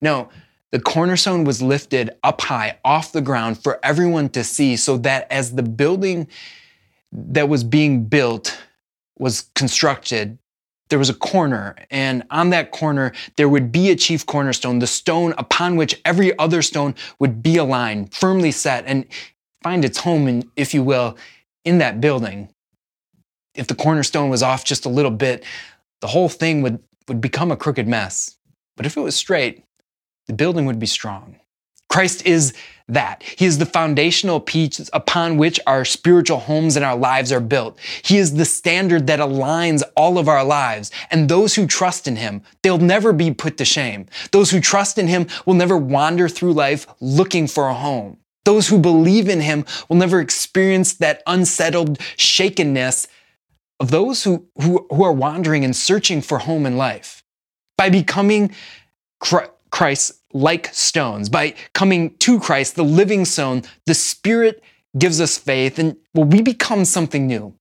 No, 0.02 0.30
the 0.72 0.80
cornerstone 0.80 1.44
was 1.44 1.62
lifted 1.62 2.12
up 2.24 2.42
high 2.42 2.78
off 2.86 3.12
the 3.12 3.22
ground 3.22 3.62
for 3.62 3.80
everyone 3.84 4.30
to 4.30 4.44
see 4.44 4.76
so 4.76 4.98
that 4.98 5.32
as 5.32 5.56
the 5.56 5.64
building 5.64 6.28
that 7.12 7.50
was 7.50 7.64
being 7.64 8.06
built 8.06 8.58
was 9.18 9.50
constructed, 9.56 10.38
there 10.90 11.00
was 11.00 11.10
a 11.10 11.14
corner, 11.14 11.76
and 11.92 12.24
on 12.32 12.50
that 12.50 12.72
corner, 12.72 13.12
there 13.38 13.50
would 13.50 13.72
be 13.72 13.92
a 13.92 13.96
chief 13.96 14.26
cornerstone, 14.26 14.80
the 14.80 14.88
stone 14.88 15.34
upon 15.38 15.76
which 15.76 16.02
every 16.04 16.38
other 16.40 16.64
stone 16.64 16.96
would 17.20 17.44
be 17.44 17.58
aligned, 17.58 18.14
firmly 18.14 18.52
set, 18.52 18.86
and 18.88 19.06
find 19.62 19.86
its 19.86 20.00
home, 20.00 20.28
in, 20.28 20.52
if 20.56 20.74
you 20.74 20.82
will, 20.84 21.16
in 21.64 21.78
that 21.78 22.02
building. 22.02 22.50
if 23.56 23.68
the 23.68 23.76
cornerstone 23.76 24.30
was 24.30 24.42
off 24.42 24.64
just 24.64 24.86
a 24.86 24.90
little 24.90 25.12
bit, 25.12 25.44
the 26.02 26.08
whole 26.08 26.30
thing 26.30 26.62
would, 26.62 26.80
would 27.08 27.22
become 27.22 27.52
a 27.52 27.58
crooked 27.58 27.88
mess. 27.88 28.38
But 28.78 28.86
if 28.86 28.96
it 28.96 29.02
was 29.02 29.16
straight, 29.16 29.64
the 30.30 30.36
building 30.36 30.68
would 30.68 30.78
be 30.78 30.86
strong. 30.86 31.38
Christ 31.90 32.24
is 32.28 32.54
that. 32.88 33.24
He 33.24 33.48
is 33.48 33.58
the 33.58 33.66
foundational 33.66 34.40
piece 34.40 34.88
upon 34.94 35.38
which 35.38 35.60
our 35.66 35.84
spiritual 35.84 36.38
homes 36.38 36.76
and 36.76 36.86
our 36.86 36.96
lives 36.96 37.32
are 37.32 37.40
built. 37.40 37.80
He 38.04 38.20
is 38.20 38.36
the 38.36 38.46
standard 38.46 39.08
that 39.08 39.20
aligns 39.20 39.82
all 39.98 40.20
of 40.20 40.28
our 40.28 40.44
lives. 40.44 40.92
And 41.10 41.28
those 41.28 41.56
who 41.56 41.66
trust 41.66 42.08
in 42.08 42.16
Him, 42.16 42.44
they'll 42.62 42.78
never 42.78 43.12
be 43.12 43.34
put 43.34 43.58
to 43.58 43.66
shame. 43.66 44.06
Those 44.32 44.52
who 44.52 44.62
trust 44.62 45.00
in 45.00 45.08
Him 45.08 45.26
will 45.48 45.56
never 45.56 45.76
wander 45.76 46.30
through 46.30 46.54
life 46.54 46.86
looking 47.00 47.48
for 47.48 47.70
a 47.70 47.74
home. 47.74 48.18
Those 48.46 48.68
who 48.68 48.78
believe 48.78 49.28
in 49.28 49.42
Him 49.42 49.66
will 49.90 49.98
never 49.98 50.20
experience 50.20 50.94
that 50.94 51.24
unsettled 51.26 52.00
shakenness 52.18 53.08
of 53.80 53.90
those 53.90 54.24
who, 54.24 54.46
who, 54.62 54.86
who 54.92 55.04
are 55.04 55.12
wandering 55.12 55.66
and 55.66 55.76
searching 55.76 56.22
for 56.22 56.38
home 56.38 56.68
in 56.68 56.78
life. 56.78 57.24
By 57.80 57.90
becoming 57.90 58.54
Christ 59.72 60.19
like 60.34 60.68
stones, 60.74 61.30
by 61.30 61.56
coming 61.74 62.16
to 62.18 62.40
Christ, 62.40 62.76
the 62.76 62.84
living 62.84 63.26
stone, 63.26 63.64
the 63.86 63.94
Spirit 63.94 64.64
gives 64.98 65.22
us 65.22 65.38
faith 65.38 65.80
and 65.80 65.98
well, 66.14 66.26
we 66.26 66.42
become 66.42 66.86
something 66.86 67.28
new. 67.28 67.56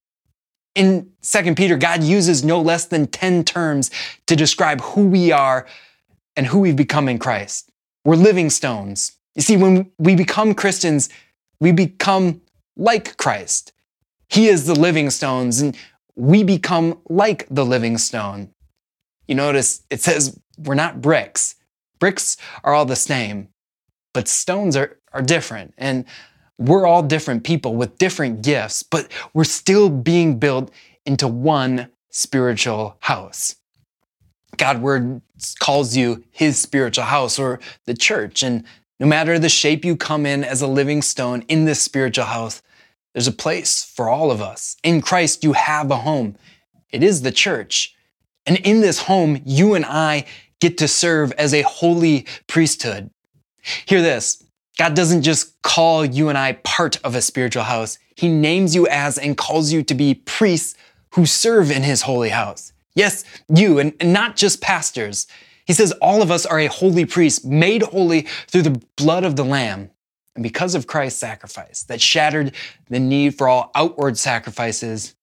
In 0.75 1.11
2 1.21 1.55
Peter, 1.55 1.77
God 1.77 2.03
uses 2.03 2.43
no 2.43 2.61
less 2.61 2.85
than 2.85 3.07
10 3.07 3.43
terms 3.43 3.91
to 4.27 4.35
describe 4.35 4.81
who 4.81 5.07
we 5.07 5.31
are 5.31 5.67
and 6.35 6.47
who 6.47 6.59
we've 6.59 6.75
become 6.75 7.09
in 7.09 7.19
Christ. 7.19 7.69
We're 8.05 8.15
living 8.15 8.49
stones. 8.49 9.13
You 9.35 9.41
see, 9.41 9.57
when 9.57 9.91
we 9.97 10.15
become 10.15 10.53
Christians, 10.53 11.09
we 11.59 11.71
become 11.71 12.41
like 12.77 13.17
Christ. 13.17 13.73
He 14.29 14.47
is 14.47 14.65
the 14.65 14.75
living 14.75 15.09
stones, 15.09 15.59
and 15.59 15.75
we 16.15 16.43
become 16.43 16.99
like 17.09 17.47
the 17.49 17.65
living 17.65 17.97
stone. 17.97 18.53
You 19.27 19.35
notice 19.35 19.83
it 19.89 20.01
says 20.01 20.39
we're 20.57 20.75
not 20.75 21.01
bricks. 21.01 21.55
Bricks 21.99 22.37
are 22.63 22.73
all 22.73 22.85
the 22.85 22.95
same, 22.95 23.49
but 24.13 24.27
stones 24.27 24.75
are, 24.75 24.97
are 25.13 25.21
different. 25.21 25.73
And 25.77 26.05
we're 26.57 26.85
all 26.85 27.03
different 27.03 27.43
people 27.43 27.75
with 27.75 27.97
different 27.97 28.41
gifts, 28.41 28.83
but 28.83 29.09
we're 29.33 29.43
still 29.43 29.89
being 29.89 30.39
built 30.39 30.71
into 31.05 31.27
one 31.27 31.89
spiritual 32.09 32.97
house. 32.99 33.55
God 34.57 34.81
word 34.81 35.21
calls 35.59 35.95
you 35.95 36.23
his 36.31 36.59
spiritual 36.59 37.05
house 37.05 37.39
or 37.39 37.59
the 37.85 37.93
church. 37.93 38.43
And 38.43 38.63
no 38.99 39.07
matter 39.07 39.39
the 39.39 39.49
shape 39.49 39.85
you 39.85 39.95
come 39.95 40.25
in 40.25 40.43
as 40.43 40.61
a 40.61 40.67
living 40.67 41.01
stone 41.01 41.43
in 41.47 41.65
this 41.65 41.81
spiritual 41.81 42.25
house, 42.25 42.61
there's 43.13 43.27
a 43.27 43.31
place 43.31 43.83
for 43.83 44.09
all 44.09 44.29
of 44.29 44.41
us. 44.41 44.75
In 44.83 45.01
Christ, 45.01 45.43
you 45.43 45.53
have 45.53 45.89
a 45.91 45.97
home. 45.97 46.35
It 46.91 47.03
is 47.03 47.21
the 47.21 47.31
church. 47.31 47.95
And 48.45 48.57
in 48.57 48.81
this 48.81 49.03
home, 49.03 49.41
you 49.45 49.75
and 49.75 49.85
I 49.85 50.25
get 50.59 50.77
to 50.79 50.87
serve 50.87 51.31
as 51.33 51.53
a 51.53 51.61
holy 51.61 52.25
priesthood. 52.47 53.09
Hear 53.85 54.01
this. 54.01 54.43
God 54.77 54.93
doesn't 54.93 55.23
just 55.23 55.61
call 55.61 56.05
you 56.05 56.29
and 56.29 56.37
I 56.37 56.53
part 56.53 56.99
of 57.03 57.15
a 57.15 57.21
spiritual 57.21 57.63
house. 57.63 57.99
He 58.15 58.29
names 58.29 58.73
you 58.73 58.87
as 58.87 59.17
and 59.17 59.37
calls 59.37 59.71
you 59.71 59.83
to 59.83 59.93
be 59.93 60.15
priests 60.15 60.75
who 61.11 61.25
serve 61.25 61.71
in 61.71 61.83
his 61.83 62.03
holy 62.03 62.29
house. 62.29 62.71
Yes, 62.95 63.23
you, 63.53 63.79
and, 63.79 63.93
not 64.01 64.35
just 64.35 64.61
pastors. 64.61 65.27
He 65.65 65.73
says 65.73 65.91
all 66.01 66.21
of 66.21 66.31
us 66.31 66.45
are 66.45 66.59
a 66.59 66.67
holy 66.67 67.05
priest 67.05 67.45
made 67.45 67.83
holy 67.83 68.21
through 68.47 68.63
the 68.63 68.81
blood 68.95 69.23
of 69.23 69.35
the 69.35 69.43
Lamb. 69.43 69.91
And 70.35 70.43
because 70.43 70.75
of 70.75 70.87
Christ's 70.87 71.19
sacrifice 71.19 71.83
that 71.83 72.01
shattered 72.01 72.53
the 72.89 72.99
need 72.99 73.35
for 73.35 73.47
all 73.47 73.71
outward 73.75 74.17
sacrifices, 74.17 75.15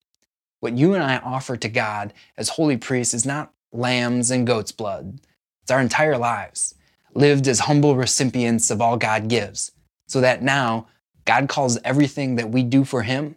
what 0.60 0.76
you 0.76 0.94
and 0.94 1.02
I 1.02 1.18
offer 1.18 1.56
to 1.56 1.68
God 1.68 2.12
as 2.36 2.50
holy 2.50 2.76
priests 2.76 3.14
is 3.14 3.24
not 3.24 3.52
lambs 3.76 4.30
and 4.30 4.46
goat's 4.46 4.72
blood. 4.72 5.20
It's 5.62 5.70
our 5.70 5.80
entire 5.80 6.18
lives, 6.18 6.74
lived 7.14 7.48
as 7.48 7.60
humble 7.60 7.96
recipients 7.96 8.70
of 8.70 8.80
all 8.80 8.96
God 8.96 9.28
gives, 9.28 9.72
so 10.06 10.20
that 10.20 10.42
now 10.42 10.86
God 11.24 11.48
calls 11.48 11.78
everything 11.84 12.36
that 12.36 12.50
we 12.50 12.62
do 12.62 12.84
for 12.84 13.02
Him 13.02 13.36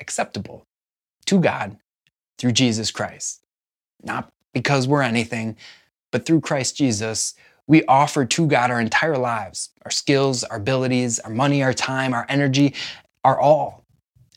acceptable 0.00 0.66
to 1.26 1.40
God 1.40 1.76
through 2.38 2.52
Jesus 2.52 2.90
Christ. 2.90 3.42
Not 4.02 4.30
because 4.52 4.86
we're 4.86 5.02
anything, 5.02 5.56
but 6.12 6.26
through 6.26 6.42
Christ 6.42 6.76
Jesus, 6.76 7.34
we 7.66 7.84
offer 7.86 8.24
to 8.24 8.46
God 8.46 8.70
our 8.70 8.80
entire 8.80 9.18
lives 9.18 9.70
our 9.84 9.90
skills, 9.90 10.44
our 10.44 10.56
abilities, 10.56 11.18
our 11.20 11.30
money, 11.30 11.62
our 11.62 11.74
time, 11.74 12.14
our 12.14 12.24
energy, 12.30 12.74
our 13.22 13.38
all. 13.38 13.84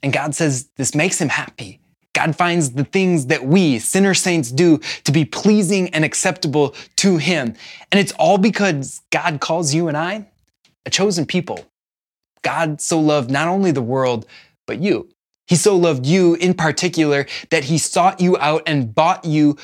And 0.03 0.11
God 0.11 0.35
says 0.35 0.69
this 0.75 0.93
makes 0.93 1.21
him 1.21 1.29
happy. 1.29 1.79
God 2.13 2.35
finds 2.35 2.71
the 2.71 2.83
things 2.83 3.27
that 3.27 3.45
we, 3.45 3.79
sinner 3.79 4.13
saints, 4.13 4.51
do 4.51 4.79
to 5.03 5.11
be 5.11 5.23
pleasing 5.23 5.89
and 5.89 6.03
acceptable 6.03 6.75
to 6.97 7.17
him. 7.17 7.53
And 7.91 7.99
it's 7.99 8.11
all 8.13 8.37
because 8.37 9.01
God 9.11 9.39
calls 9.39 9.73
you 9.73 9.87
and 9.87 9.95
I 9.95 10.27
a 10.85 10.89
chosen 10.89 11.25
people. 11.25 11.65
God 12.41 12.81
so 12.81 12.99
loved 12.99 13.29
not 13.29 13.47
only 13.47 13.71
the 13.71 13.81
world, 13.81 14.25
but 14.65 14.79
you. 14.79 15.09
He 15.47 15.55
so 15.55 15.75
loved 15.75 16.05
you 16.05 16.35
in 16.35 16.53
particular 16.53 17.27
that 17.51 17.65
he 17.65 17.77
sought 17.77 18.19
you 18.19 18.37
out 18.37 18.63
and 18.65 18.93
bought 18.93 19.25
you 19.25 19.57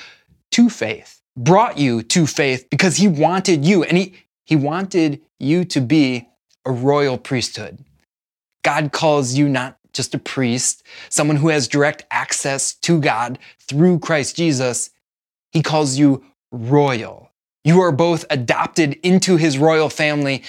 to 0.51 0.69
faith 0.69 1.21
brought 1.36 1.77
you 1.77 2.03
to 2.03 2.27
faith 2.27 2.67
because 2.69 2.97
he 2.97 3.08
wanted 3.08 3.65
you 3.65 3.84
and 3.84 3.97
he, 3.97 4.13
he 4.45 4.56
wanted 4.56 5.21
you 5.39 5.65
to 5.65 5.82
be 5.82 6.27
a 6.65 6.71
royal 6.71 7.17
priesthood. 7.17 7.84
God 8.63 8.91
calls 8.91 9.34
you 9.34 9.49
not 9.49 9.77
just 9.93 10.15
a 10.15 10.19
priest, 10.19 10.84
someone 11.10 11.38
who 11.38 11.49
has 11.49 11.67
direct 11.67 12.06
access 12.12 12.73
to 12.75 12.99
God 12.99 13.39
through 13.60 13.99
Christ 13.99 14.36
Jesus. 14.36 14.89
He 15.51 15.62
calls 15.62 15.97
you 15.97 16.23
royal. 16.51 17.32
You 17.63 17.82
are 17.82 17.91
both 17.91 18.25
adopted 18.29 18.93
into 19.03 19.38
his 19.38 19.58
royal 19.58 19.89
family 19.89 20.43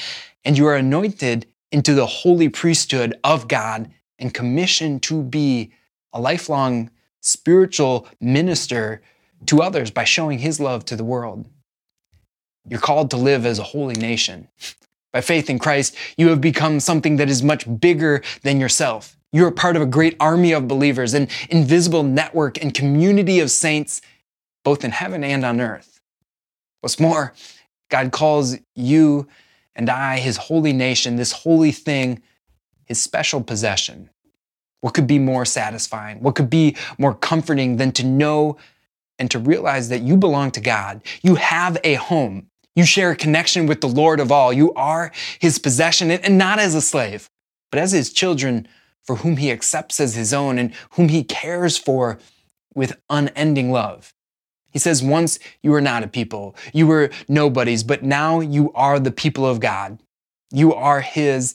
and 0.45 0.59
you 0.59 0.67
are 0.67 0.77
anointed 0.77 1.47
into 1.71 1.95
the 1.95 2.07
holy 2.07 2.49
priesthood 2.49 3.19
of 3.25 3.49
God 3.49 3.91
and 4.19 4.35
commissioned 4.35 5.03
to 5.05 5.23
be 5.23 5.73
a 6.13 6.21
lifelong 6.21 6.91
spiritual 7.21 8.07
minister 8.21 9.03
to 9.47 9.63
others 9.63 9.91
by 9.91 10.05
showing 10.05 10.39
his 10.39 10.61
love 10.61 10.85
to 10.87 10.97
the 10.97 11.05
world. 11.05 11.47
You're 12.69 12.81
called 12.81 13.11
to 13.11 13.17
live 13.17 13.45
as 13.45 13.59
a 13.59 13.65
holy 13.65 13.95
nation. 13.95 14.49
By 15.13 15.21
faith 15.21 15.49
in 15.49 15.59
Christ, 15.59 15.97
you 16.17 16.29
have 16.29 16.41
become 16.41 16.81
something 16.81 17.17
that 17.17 17.31
is 17.31 17.43
much 17.43 17.67
bigger 17.81 18.23
than 18.43 18.61
yourself. 18.61 19.17
You're 19.35 19.51
part 19.51 19.75
of 19.75 19.83
a 19.83 19.87
great 19.87 20.17
army 20.21 20.53
of 20.53 20.69
believers, 20.69 21.13
an 21.13 21.27
invisible 21.51 22.05
network 22.05 22.63
and 22.63 22.73
community 22.73 23.41
of 23.41 23.51
saints, 23.51 24.01
both 24.63 24.85
in 24.85 24.93
heaven 24.93 25.25
and 25.25 25.45
on 25.45 25.61
earth. 25.61 26.01
What's 26.83 27.01
more, 27.01 27.35
God 27.91 28.13
calls 28.13 28.57
you 28.77 29.27
and 29.75 29.91
I, 29.91 30.19
his 30.19 30.37
holy 30.37 30.73
nation, 30.73 31.17
this 31.17 31.33
holy 31.33 31.73
thing, 31.73 32.23
his 32.85 33.01
special 33.01 33.43
possession. 33.43 34.09
What 34.83 34.95
could 34.95 35.09
be 35.09 35.19
more 35.19 35.45
satisfying? 35.45 36.21
What 36.21 36.37
could 36.37 36.49
be 36.49 36.77
more 36.97 37.15
comforting 37.15 37.77
than 37.77 37.91
to 37.91 38.07
know 38.07 38.57
and 39.19 39.29
to 39.33 39.41
realize 39.41 39.89
that 39.89 40.03
you 40.03 40.17
belong 40.17 40.53
to 40.53 40.61
God. 40.61 41.03
You 41.23 41.35
have 41.35 41.77
a 41.83 41.95
home. 41.95 42.51
You 42.77 42.85
share 42.85 43.11
a 43.11 43.17
connection 43.17 43.67
with 43.67 43.81
the 43.81 43.89
Lord 43.89 44.21
of 44.21 44.31
all. 44.31 44.53
You 44.53 44.73
are 44.75 45.11
his 45.41 45.59
possession 45.59 46.13
and 46.13 46.39
not 46.39 46.61
as 46.61 46.77
a 46.77 46.81
slave, 46.81 47.29
but 47.73 47.81
as 47.81 47.91
his 47.91 48.13
children 48.13 48.69
for 49.05 49.17
whom 49.17 49.37
he 49.37 49.51
accepts 49.51 50.01
as 50.01 50.15
his 50.15 50.33
own 50.33 50.59
and 50.59 50.75
whom 50.93 51.09
he 51.09 51.23
cares 51.23 51.77
for 51.77 52.19
with 52.75 53.01
unending 53.09 53.71
love. 53.71 54.15
He 54.71 54.79
says, 54.79 55.03
Once 55.03 55.39
you 55.63 55.71
were 55.71 55.81
not 55.81 56.03
a 56.03 56.09
people, 56.09 56.57
you 56.73 56.87
were 56.87 57.11
nobodies, 57.29 57.85
but 57.85 58.03
now 58.03 58.41
you 58.41 58.73
are 58.73 58.99
the 58.99 59.13
people 59.13 59.47
of 59.47 59.61
God. 59.61 60.01
You 60.51 60.75
are 60.75 61.01
his, 61.01 61.55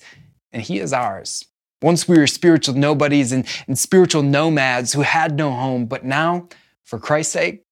and 0.51 0.61
he 0.61 0.79
is 0.79 0.93
ours. 0.93 1.45
Once 1.81 2.07
we 2.07 2.17
were 2.17 2.27
spiritual 2.27 2.75
nobodies 2.75 3.31
and, 3.31 3.45
and 3.67 3.77
spiritual 3.77 4.23
nomads 4.23 4.93
who 4.93 5.01
had 5.01 5.35
no 5.37 5.51
home, 5.51 5.85
but 5.85 6.03
now 6.03 6.47
for 6.83 6.99
Christ's 6.99 7.33
sake, 7.33 7.63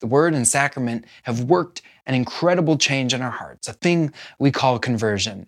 the 0.00 0.06
word 0.06 0.34
and 0.34 0.46
sacrament 0.48 1.04
have 1.24 1.44
worked 1.44 1.82
an 2.06 2.14
incredible 2.14 2.76
change 2.76 3.14
in 3.14 3.22
our 3.22 3.30
hearts, 3.30 3.68
a 3.68 3.72
thing 3.72 4.12
we 4.38 4.50
call 4.50 4.78
conversion. 4.78 5.46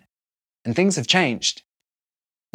And 0.63 0.75
things 0.75 0.95
have 0.95 1.07
changed. 1.07 1.63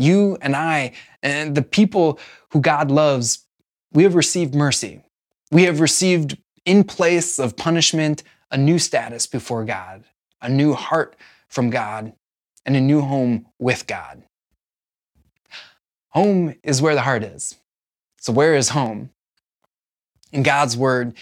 You 0.00 0.38
and 0.40 0.56
I, 0.56 0.92
and 1.22 1.54
the 1.54 1.62
people 1.62 2.18
who 2.50 2.60
God 2.60 2.90
loves, 2.90 3.46
we 3.92 4.02
have 4.04 4.14
received 4.14 4.54
mercy. 4.54 5.04
We 5.52 5.64
have 5.64 5.80
received, 5.80 6.38
in 6.64 6.84
place 6.84 7.38
of 7.38 7.56
punishment, 7.56 8.22
a 8.50 8.56
new 8.56 8.78
status 8.78 9.26
before 9.26 9.64
God, 9.64 10.04
a 10.40 10.48
new 10.48 10.74
heart 10.74 11.16
from 11.48 11.70
God, 11.70 12.12
and 12.64 12.76
a 12.76 12.80
new 12.80 13.00
home 13.00 13.46
with 13.58 13.86
God. 13.86 14.22
Home 16.10 16.54
is 16.62 16.82
where 16.82 16.94
the 16.94 17.02
heart 17.02 17.22
is. 17.22 17.56
So, 18.18 18.32
where 18.32 18.54
is 18.54 18.70
home? 18.70 19.10
In 20.32 20.42
God's 20.42 20.76
word, 20.76 21.14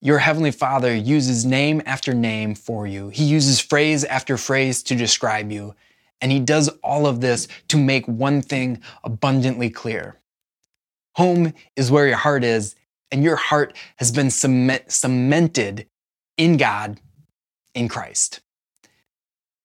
your 0.00 0.18
heavenly 0.18 0.50
Father 0.50 0.94
uses 0.94 1.44
name 1.44 1.82
after 1.86 2.14
name 2.14 2.54
for 2.54 2.86
you. 2.86 3.08
He 3.08 3.24
uses 3.24 3.60
phrase 3.60 4.04
after 4.04 4.36
phrase 4.36 4.82
to 4.84 4.94
describe 4.94 5.50
you. 5.50 5.74
And 6.20 6.32
he 6.32 6.40
does 6.40 6.68
all 6.82 7.06
of 7.06 7.20
this 7.20 7.46
to 7.68 7.76
make 7.76 8.06
one 8.06 8.42
thing 8.42 8.80
abundantly 9.04 9.70
clear. 9.70 10.20
Home 11.16 11.52
is 11.76 11.90
where 11.90 12.06
your 12.06 12.16
heart 12.16 12.44
is, 12.44 12.74
and 13.10 13.22
your 13.22 13.36
heart 13.36 13.76
has 13.96 14.10
been 14.10 14.30
cement, 14.30 14.90
cemented 14.90 15.86
in 16.36 16.56
God, 16.56 17.00
in 17.74 17.88
Christ. 17.88 18.40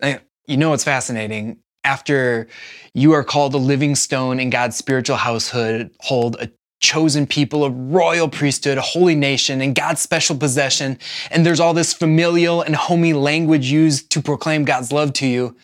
You 0.02 0.58
know 0.58 0.72
what's 0.72 0.84
fascinating? 0.84 1.58
After 1.84 2.48
you 2.94 3.14
are 3.14 3.24
called 3.24 3.54
a 3.54 3.58
living 3.58 3.96
stone 3.96 4.40
in 4.40 4.50
God's 4.50 4.76
spiritual 4.76 5.18
household, 5.18 5.90
hold 6.02 6.36
a 6.36 6.52
chosen 6.80 7.28
people, 7.28 7.64
a 7.64 7.70
royal 7.70 8.28
priesthood, 8.28 8.78
a 8.78 8.82
holy 8.82 9.16
nation, 9.16 9.62
and 9.62 9.76
God's 9.76 10.02
special 10.02 10.36
possession, 10.36 10.98
and 11.30 11.46
there's 11.46 11.60
all 11.60 11.74
this 11.74 11.94
familial 11.94 12.62
and 12.62 12.76
homey 12.76 13.14
language 13.14 13.72
used 13.72 14.10
to 14.12 14.22
proclaim 14.22 14.66
God's 14.66 14.92
love 14.92 15.14
to 15.14 15.28
you. 15.28 15.56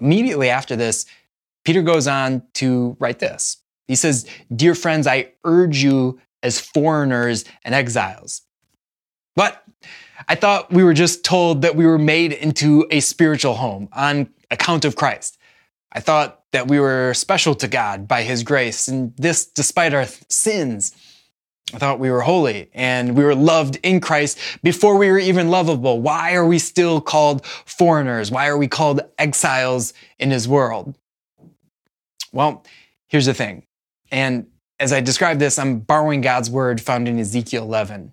Immediately 0.00 0.50
after 0.50 0.76
this, 0.76 1.06
Peter 1.64 1.82
goes 1.82 2.06
on 2.06 2.42
to 2.54 2.96
write 3.00 3.18
this 3.18 3.58
he 3.88 3.94
says, 3.94 4.26
Dear 4.54 4.74
friends, 4.74 5.06
I 5.06 5.32
urge 5.44 5.82
you 5.82 6.20
as 6.42 6.60
foreigners 6.60 7.44
and 7.64 7.74
exiles. 7.74 8.42
But 9.34 9.62
I 10.28 10.34
thought 10.34 10.72
we 10.72 10.82
were 10.82 10.94
just 10.94 11.24
told 11.24 11.62
that 11.62 11.76
we 11.76 11.86
were 11.86 11.98
made 11.98 12.32
into 12.32 12.86
a 12.90 13.00
spiritual 13.00 13.54
home 13.54 13.88
on 13.92 14.30
account 14.50 14.84
of 14.84 14.96
Christ. 14.96 15.38
I 15.92 16.00
thought 16.00 16.42
that 16.52 16.68
we 16.68 16.80
were 16.80 17.14
special 17.14 17.54
to 17.56 17.68
God 17.68 18.08
by 18.08 18.22
His 18.22 18.42
grace, 18.42 18.88
and 18.88 19.14
this 19.16 19.46
despite 19.46 19.94
our 19.94 20.06
sins. 20.28 20.92
I 21.74 21.78
thought 21.78 21.98
we 21.98 22.10
were 22.10 22.20
holy 22.20 22.70
and 22.74 23.16
we 23.16 23.24
were 23.24 23.34
loved 23.34 23.78
in 23.82 24.00
Christ 24.00 24.38
before 24.62 24.96
we 24.96 25.10
were 25.10 25.18
even 25.18 25.50
lovable. 25.50 26.00
Why 26.00 26.34
are 26.34 26.46
we 26.46 26.58
still 26.58 27.00
called 27.00 27.44
foreigners? 27.44 28.30
Why 28.30 28.46
are 28.46 28.56
we 28.56 28.68
called 28.68 29.00
exiles 29.18 29.92
in 30.18 30.30
His 30.30 30.46
world? 30.46 30.96
Well, 32.32 32.64
here's 33.08 33.26
the 33.26 33.34
thing 33.34 33.64
and 34.10 34.46
as 34.78 34.92
I 34.92 35.00
describe 35.00 35.38
this, 35.38 35.58
I'm 35.58 35.80
borrowing 35.80 36.20
God's 36.20 36.50
word 36.50 36.80
found 36.80 37.08
in 37.08 37.18
Ezekiel 37.18 37.62
11. 37.64 38.12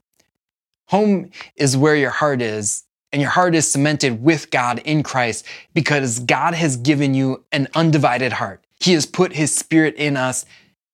Home 0.88 1.30
is 1.56 1.76
where 1.76 1.96
your 1.96 2.10
heart 2.10 2.42
is, 2.42 2.84
and 3.12 3.22
your 3.22 3.32
heart 3.32 3.54
is 3.56 3.70
cemented 3.70 4.24
with 4.24 4.50
God 4.50 4.80
in 4.86 5.04
Christ 5.04 5.46
because 5.74 6.20
God 6.20 6.54
has 6.54 6.78
given 6.78 7.14
you 7.14 7.44
an 7.52 7.68
undivided 7.76 8.34
heart. 8.34 8.66
He 8.80 8.94
has 8.94 9.06
put 9.06 9.34
His 9.34 9.54
Spirit 9.54 9.96
in 9.96 10.18
us, 10.18 10.46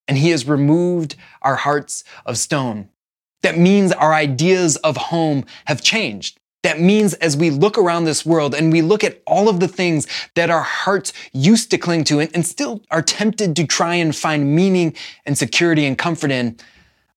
and 0.10 0.18
He 0.18 0.32
has 0.32 0.48
removed 0.48 1.16
our 1.42 1.56
hearts 1.56 2.04
of 2.26 2.38
stone. 2.38 2.90
That 3.44 3.58
means 3.58 3.94
our 3.94 4.14
ideas 4.14 4.76
of 4.78 4.98
home 4.98 5.46
have 5.66 5.82
changed. 5.82 6.40
That 6.64 6.82
means 6.82 7.14
as 7.14 7.38
we 7.38 7.52
look 7.52 7.78
around 7.78 8.04
this 8.04 8.26
world 8.26 8.54
and 8.54 8.74
we 8.74 8.82
look 8.82 9.06
at 9.06 9.22
all 9.26 9.48
of 9.48 9.62
the 9.62 9.68
things 9.68 10.08
that 10.36 10.50
our 10.50 10.64
hearts 10.64 11.14
used 11.32 11.72
to 11.72 11.78
cling 11.78 12.04
to 12.06 12.20
and, 12.20 12.30
and, 12.34 12.46
still 12.46 12.84
are 12.92 13.02
tempted 13.02 13.56
to 13.56 13.66
try 13.66 13.96
and 13.96 14.14
find 14.14 14.54
meaning 14.54 14.94
and 15.26 15.38
security 15.38 15.86
and 15.86 15.98
comfort 15.98 16.32
in, 16.32 16.58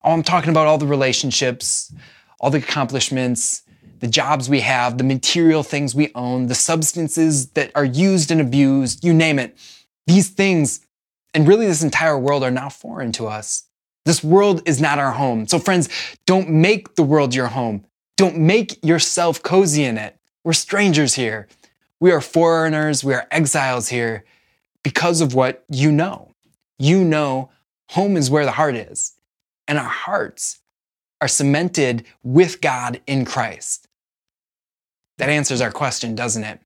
oh, 0.04 0.12
I'm 0.12 0.22
talking 0.22 0.50
about 0.50 0.68
all 0.68 0.78
the 0.78 0.86
relationships, 0.86 1.92
all 2.38 2.50
the 2.50 2.58
accomplishments, 2.58 3.62
the 3.98 4.06
jobs 4.06 4.48
we 4.48 4.60
have, 4.60 4.98
the 4.98 5.04
material 5.04 5.64
things 5.64 5.92
we 5.92 6.12
own, 6.14 6.46
the 6.46 6.54
substances 6.54 7.48
that 7.50 7.72
are 7.74 7.84
used 7.84 8.30
and 8.30 8.40
abused, 8.40 9.04
you 9.04 9.12
name 9.12 9.40
it. 9.40 9.56
These 10.06 10.28
things, 10.28 10.86
and 11.34 11.48
really 11.48 11.66
this 11.66 11.82
entire 11.82 12.18
world, 12.18 12.42
are 12.42 12.50
now 12.50 12.68
foreign 12.68 13.12
to 13.12 13.26
us. 13.26 13.64
This 14.04 14.22
world 14.22 14.62
is 14.66 14.80
not 14.80 14.98
our 14.98 15.12
home. 15.12 15.46
So, 15.46 15.58
friends, 15.58 15.88
don't 16.26 16.50
make 16.50 16.96
the 16.96 17.02
world 17.02 17.34
your 17.34 17.48
home. 17.48 17.84
Don't 18.16 18.38
make 18.38 18.84
yourself 18.84 19.42
cozy 19.42 19.84
in 19.84 19.96
it. 19.96 20.16
We're 20.44 20.52
strangers 20.52 21.14
here. 21.14 21.48
We 22.00 22.10
are 22.10 22.20
foreigners. 22.20 23.04
We 23.04 23.14
are 23.14 23.26
exiles 23.30 23.88
here 23.88 24.24
because 24.82 25.20
of 25.20 25.34
what 25.34 25.64
you 25.68 25.92
know. 25.92 26.34
You 26.78 27.04
know 27.04 27.50
home 27.90 28.16
is 28.16 28.30
where 28.30 28.44
the 28.44 28.52
heart 28.52 28.74
is, 28.74 29.12
and 29.68 29.78
our 29.78 29.84
hearts 29.84 30.58
are 31.20 31.28
cemented 31.28 32.04
with 32.22 32.60
God 32.60 33.00
in 33.06 33.24
Christ. 33.24 33.86
That 35.18 35.28
answers 35.28 35.60
our 35.60 35.70
question, 35.70 36.14
doesn't 36.14 36.42
it? 36.42 36.60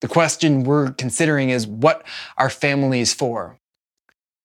The 0.00 0.08
question 0.08 0.64
we're 0.64 0.92
considering 0.92 1.50
is 1.50 1.66
what 1.66 2.04
are 2.38 2.48
families 2.48 3.12
for? 3.12 3.58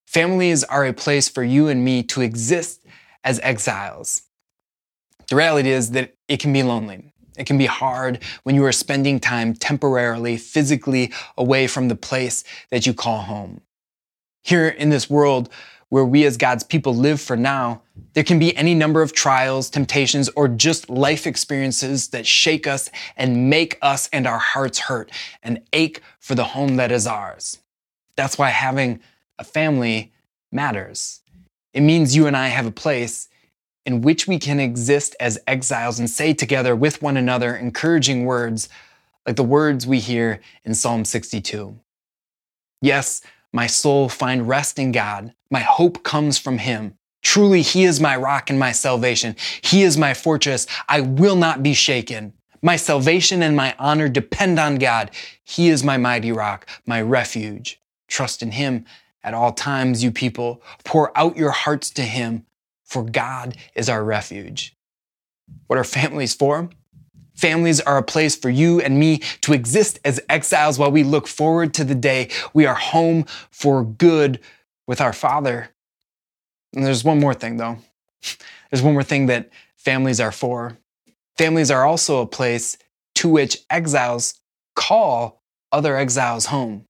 Families 0.08 0.64
are 0.64 0.86
a 0.86 0.94
place 0.94 1.28
for 1.28 1.44
you 1.44 1.68
and 1.68 1.84
me 1.84 2.02
to 2.04 2.22
exist 2.22 2.82
as 3.24 3.38
exiles. 3.40 4.22
The 5.28 5.36
reality 5.36 5.68
is 5.68 5.90
that 5.90 6.14
it 6.28 6.40
can 6.40 6.50
be 6.50 6.62
lonely. 6.62 7.12
It 7.36 7.44
can 7.44 7.58
be 7.58 7.66
hard 7.66 8.20
when 8.42 8.54
you 8.54 8.64
are 8.64 8.72
spending 8.72 9.20
time 9.20 9.52
temporarily, 9.52 10.38
physically 10.38 11.12
away 11.36 11.66
from 11.66 11.88
the 11.88 11.94
place 11.94 12.42
that 12.70 12.86
you 12.86 12.94
call 12.94 13.18
home. 13.18 13.60
Here 14.42 14.68
in 14.68 14.88
this 14.88 15.10
world 15.10 15.50
where 15.90 16.06
we 16.06 16.24
as 16.24 16.38
God's 16.38 16.64
people 16.64 16.94
live 16.94 17.20
for 17.20 17.36
now, 17.36 17.82
there 18.14 18.24
can 18.24 18.38
be 18.38 18.56
any 18.56 18.74
number 18.74 19.02
of 19.02 19.12
trials, 19.12 19.68
temptations, 19.68 20.30
or 20.30 20.48
just 20.48 20.88
life 20.88 21.26
experiences 21.26 22.08
that 22.08 22.26
shake 22.26 22.66
us 22.66 22.90
and 23.18 23.50
make 23.50 23.76
us 23.82 24.08
and 24.10 24.26
our 24.26 24.38
hearts 24.38 24.78
hurt 24.78 25.12
and 25.42 25.60
ache 25.74 26.00
for 26.18 26.34
the 26.34 26.44
home 26.44 26.76
that 26.76 26.90
is 26.90 27.06
ours. 27.06 27.58
That's 28.16 28.38
why 28.38 28.48
having 28.48 29.00
a 29.38 29.44
family 29.44 30.12
matters. 30.52 31.20
It 31.72 31.80
means 31.80 32.16
you 32.16 32.26
and 32.26 32.36
I 32.36 32.48
have 32.48 32.66
a 32.66 32.72
place 32.72 33.28
in 33.86 34.02
which 34.02 34.26
we 34.26 34.38
can 34.38 34.60
exist 34.60 35.16
as 35.20 35.38
exiles 35.46 35.98
and 35.98 36.10
say 36.10 36.34
together 36.34 36.74
with 36.76 37.00
one 37.00 37.16
another 37.16 37.56
encouraging 37.56 38.24
words 38.24 38.68
like 39.26 39.36
the 39.36 39.42
words 39.42 39.86
we 39.86 39.98
hear 39.98 40.40
in 40.64 40.74
Psalm 40.74 41.04
62. 41.04 41.78
Yes, 42.80 43.22
my 43.52 43.66
soul 43.66 44.08
find 44.08 44.48
rest 44.48 44.78
in 44.78 44.92
God. 44.92 45.34
My 45.50 45.60
hope 45.60 46.02
comes 46.02 46.38
from 46.38 46.58
him. 46.58 46.94
Truly, 47.22 47.62
he 47.62 47.84
is 47.84 48.00
my 48.00 48.16
rock 48.16 48.50
and 48.50 48.58
my 48.58 48.72
salvation. 48.72 49.36
He 49.62 49.82
is 49.82 49.98
my 49.98 50.14
fortress. 50.14 50.66
I 50.88 51.00
will 51.00 51.36
not 51.36 51.62
be 51.62 51.74
shaken. 51.74 52.32
My 52.62 52.76
salvation 52.76 53.42
and 53.42 53.56
my 53.56 53.74
honor 53.78 54.08
depend 54.08 54.58
on 54.58 54.76
God. 54.76 55.10
He 55.44 55.68
is 55.68 55.84
my 55.84 55.96
mighty 55.96 56.32
rock, 56.32 56.68
my 56.86 57.00
refuge. 57.00 57.80
Trust 58.08 58.42
in 58.42 58.52
him 58.52 58.84
at 59.22 59.34
all 59.34 59.52
times, 59.52 60.02
you 60.02 60.10
people. 60.10 60.62
Pour 60.84 61.16
out 61.16 61.36
your 61.36 61.50
hearts 61.50 61.90
to 61.90 62.02
him 62.02 62.46
for 62.84 63.02
God 63.02 63.56
is 63.74 63.88
our 63.88 64.02
refuge. 64.02 64.74
What 65.66 65.78
are 65.78 65.84
families 65.84 66.34
for? 66.34 66.70
Families 67.34 67.80
are 67.80 67.98
a 67.98 68.02
place 68.02 68.34
for 68.34 68.50
you 68.50 68.80
and 68.80 68.98
me 68.98 69.18
to 69.42 69.52
exist 69.52 70.00
as 70.04 70.20
exiles 70.28 70.78
while 70.78 70.90
we 70.90 71.04
look 71.04 71.28
forward 71.28 71.72
to 71.74 71.84
the 71.84 71.94
day 71.94 72.30
we 72.52 72.66
are 72.66 72.74
home 72.74 73.26
for 73.50 73.84
good 73.84 74.40
with 74.88 75.00
our 75.00 75.12
Father. 75.12 75.68
And 76.74 76.84
there's 76.84 77.04
one 77.04 77.20
more 77.20 77.34
thing, 77.34 77.56
though. 77.56 77.78
There's 78.70 78.82
one 78.82 78.92
more 78.92 79.04
thing 79.04 79.26
that 79.26 79.48
families 79.76 80.20
are 80.20 80.32
for. 80.32 80.76
Families 81.38 81.70
are 81.70 81.86
also 81.86 82.20
a 82.20 82.26
place 82.26 82.76
to 83.14 83.28
which 83.28 83.64
exiles 83.70 84.34
call 84.74 85.40
other 85.72 85.96
exiles 85.96 86.46
home. 86.46 86.87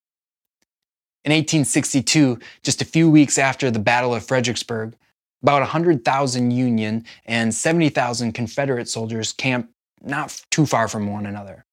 In 1.24 1.32
1862, 1.32 2.38
just 2.62 2.80
a 2.80 2.84
few 2.84 3.10
weeks 3.10 3.38
after 3.38 3.70
the 3.70 3.78
Battle 3.78 4.14
of 4.14 4.24
Fredericksburg, 4.24 4.94
about 5.42 5.60
100,000 5.60 6.50
Union 6.50 7.04
and 7.26 7.54
70,000 7.54 8.32
Confederate 8.32 8.88
soldiers 8.88 9.32
camped 9.32 9.72
not 10.00 10.42
too 10.50 10.66
far 10.66 10.88
from 10.88 11.12
one 11.12 11.26
another. 11.26 11.64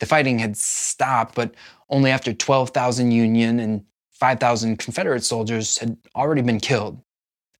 The 0.00 0.06
fighting 0.06 0.38
had 0.38 0.56
stopped, 0.56 1.34
but 1.34 1.54
only 1.90 2.10
after 2.10 2.32
12,000 2.32 3.10
Union 3.10 3.58
and 3.60 3.84
5,000 4.12 4.78
Confederate 4.78 5.24
soldiers 5.24 5.78
had 5.78 5.96
already 6.14 6.42
been 6.42 6.60
killed. 6.60 7.00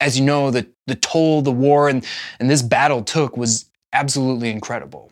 As 0.01 0.19
you 0.19 0.25
know, 0.25 0.51
the, 0.51 0.69
the 0.87 0.95
toll 0.95 1.43
the 1.43 1.53
war 1.53 1.89
and, 1.89 2.05
and 2.39 2.49
this 2.49 2.63
battle 2.63 3.03
took 3.03 3.37
was 3.37 3.69
absolutely 3.93 4.51
incredible. 4.51 5.11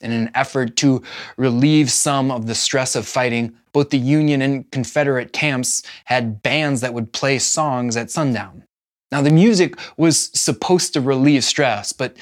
In 0.00 0.12
an 0.12 0.30
effort 0.34 0.76
to 0.76 1.02
relieve 1.36 1.90
some 1.90 2.30
of 2.30 2.46
the 2.46 2.54
stress 2.54 2.96
of 2.96 3.06
fighting, 3.06 3.54
both 3.72 3.90
the 3.90 3.98
Union 3.98 4.42
and 4.42 4.70
Confederate 4.70 5.32
camps 5.32 5.82
had 6.04 6.42
bands 6.42 6.80
that 6.80 6.94
would 6.94 7.12
play 7.12 7.38
songs 7.38 7.96
at 7.96 8.10
sundown. 8.10 8.64
Now, 9.12 9.22
the 9.22 9.30
music 9.30 9.78
was 9.96 10.30
supposed 10.38 10.92
to 10.94 11.00
relieve 11.00 11.44
stress, 11.44 11.92
but 11.92 12.16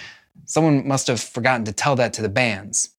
someone 0.44 0.86
must 0.86 1.06
have 1.06 1.20
forgotten 1.20 1.64
to 1.64 1.72
tell 1.72 1.96
that 1.96 2.12
to 2.14 2.22
the 2.22 2.28
bands. 2.28 2.90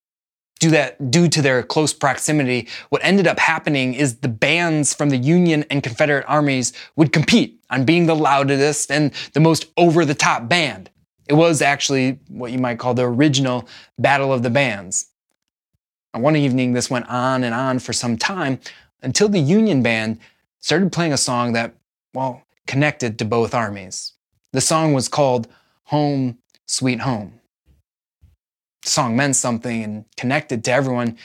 Due, 0.60 0.70
that, 0.70 1.10
due 1.10 1.28
to 1.28 1.42
their 1.42 1.62
close 1.62 1.92
proximity, 1.92 2.68
what 2.88 3.04
ended 3.04 3.26
up 3.26 3.38
happening 3.38 3.94
is 3.94 4.16
the 4.16 4.28
bands 4.28 4.94
from 4.94 5.10
the 5.10 5.16
Union 5.16 5.64
and 5.70 5.82
Confederate 5.82 6.24
armies 6.26 6.72
would 6.96 7.12
compete 7.12 7.60
on 7.70 7.84
being 7.84 8.06
the 8.06 8.16
loudest 8.16 8.90
and 8.90 9.12
the 9.32 9.40
most 9.40 9.66
over 9.76 10.04
the 10.04 10.14
top 10.14 10.48
band. 10.48 10.90
It 11.28 11.34
was 11.34 11.62
actually 11.62 12.18
what 12.28 12.52
you 12.52 12.58
might 12.58 12.78
call 12.78 12.94
the 12.94 13.04
original 13.04 13.68
Battle 13.98 14.32
of 14.32 14.42
the 14.42 14.50
Bands. 14.50 15.06
And 16.12 16.22
one 16.22 16.36
evening, 16.36 16.72
this 16.72 16.90
went 16.90 17.08
on 17.08 17.44
and 17.44 17.54
on 17.54 17.78
for 17.78 17.92
some 17.92 18.16
time 18.16 18.60
until 19.02 19.28
the 19.28 19.40
Union 19.40 19.82
band 19.82 20.18
started 20.60 20.92
playing 20.92 21.12
a 21.12 21.18
song 21.18 21.52
that, 21.54 21.74
well, 22.12 22.42
connected 22.66 23.18
to 23.18 23.24
both 23.24 23.54
armies. 23.54 24.12
The 24.52 24.60
song 24.60 24.92
was 24.92 25.08
called 25.08 25.48
Home, 25.84 26.38
Sweet 26.66 27.00
Home. 27.00 27.40
The 28.82 28.90
song 28.90 29.16
meant 29.16 29.36
something 29.36 29.82
and 29.82 30.04
connected 30.16 30.62
to 30.64 30.72
everyone 30.72 31.18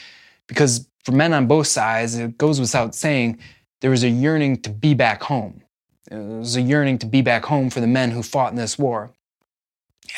because 0.46 0.88
for 1.04 1.12
men 1.12 1.32
on 1.32 1.46
both 1.46 1.66
sides, 1.66 2.16
it 2.16 2.36
goes 2.36 2.58
without 2.58 2.94
saying, 2.94 3.38
there 3.80 3.90
was 3.90 4.02
a 4.02 4.08
yearning 4.08 4.60
to 4.62 4.70
be 4.70 4.94
back 4.94 5.22
home. 5.22 5.62
It 6.10 6.16
was 6.16 6.56
a 6.56 6.60
yearning 6.60 6.98
to 6.98 7.06
be 7.06 7.22
back 7.22 7.44
home 7.44 7.70
for 7.70 7.80
the 7.80 7.86
men 7.86 8.10
who 8.10 8.22
fought 8.22 8.50
in 8.50 8.56
this 8.56 8.78
war. 8.78 9.12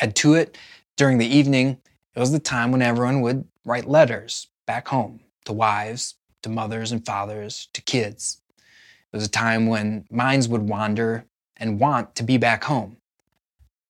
Add 0.01 0.15
to 0.17 0.33
it, 0.35 0.57
during 0.97 1.17
the 1.17 1.25
evening, 1.27 1.79
it 2.15 2.19
was 2.19 2.31
the 2.31 2.39
time 2.39 2.71
when 2.71 2.81
everyone 2.81 3.21
would 3.21 3.45
write 3.65 3.87
letters 3.87 4.47
back 4.65 4.87
home 4.87 5.21
to 5.45 5.53
wives, 5.53 6.15
to 6.41 6.49
mothers 6.49 6.91
and 6.91 7.05
fathers, 7.05 7.67
to 7.73 7.81
kids. 7.81 8.41
It 8.57 9.17
was 9.17 9.25
a 9.25 9.29
time 9.29 9.67
when 9.67 10.05
minds 10.09 10.47
would 10.47 10.63
wander 10.63 11.25
and 11.57 11.79
want 11.79 12.15
to 12.15 12.23
be 12.23 12.37
back 12.37 12.63
home. 12.63 12.97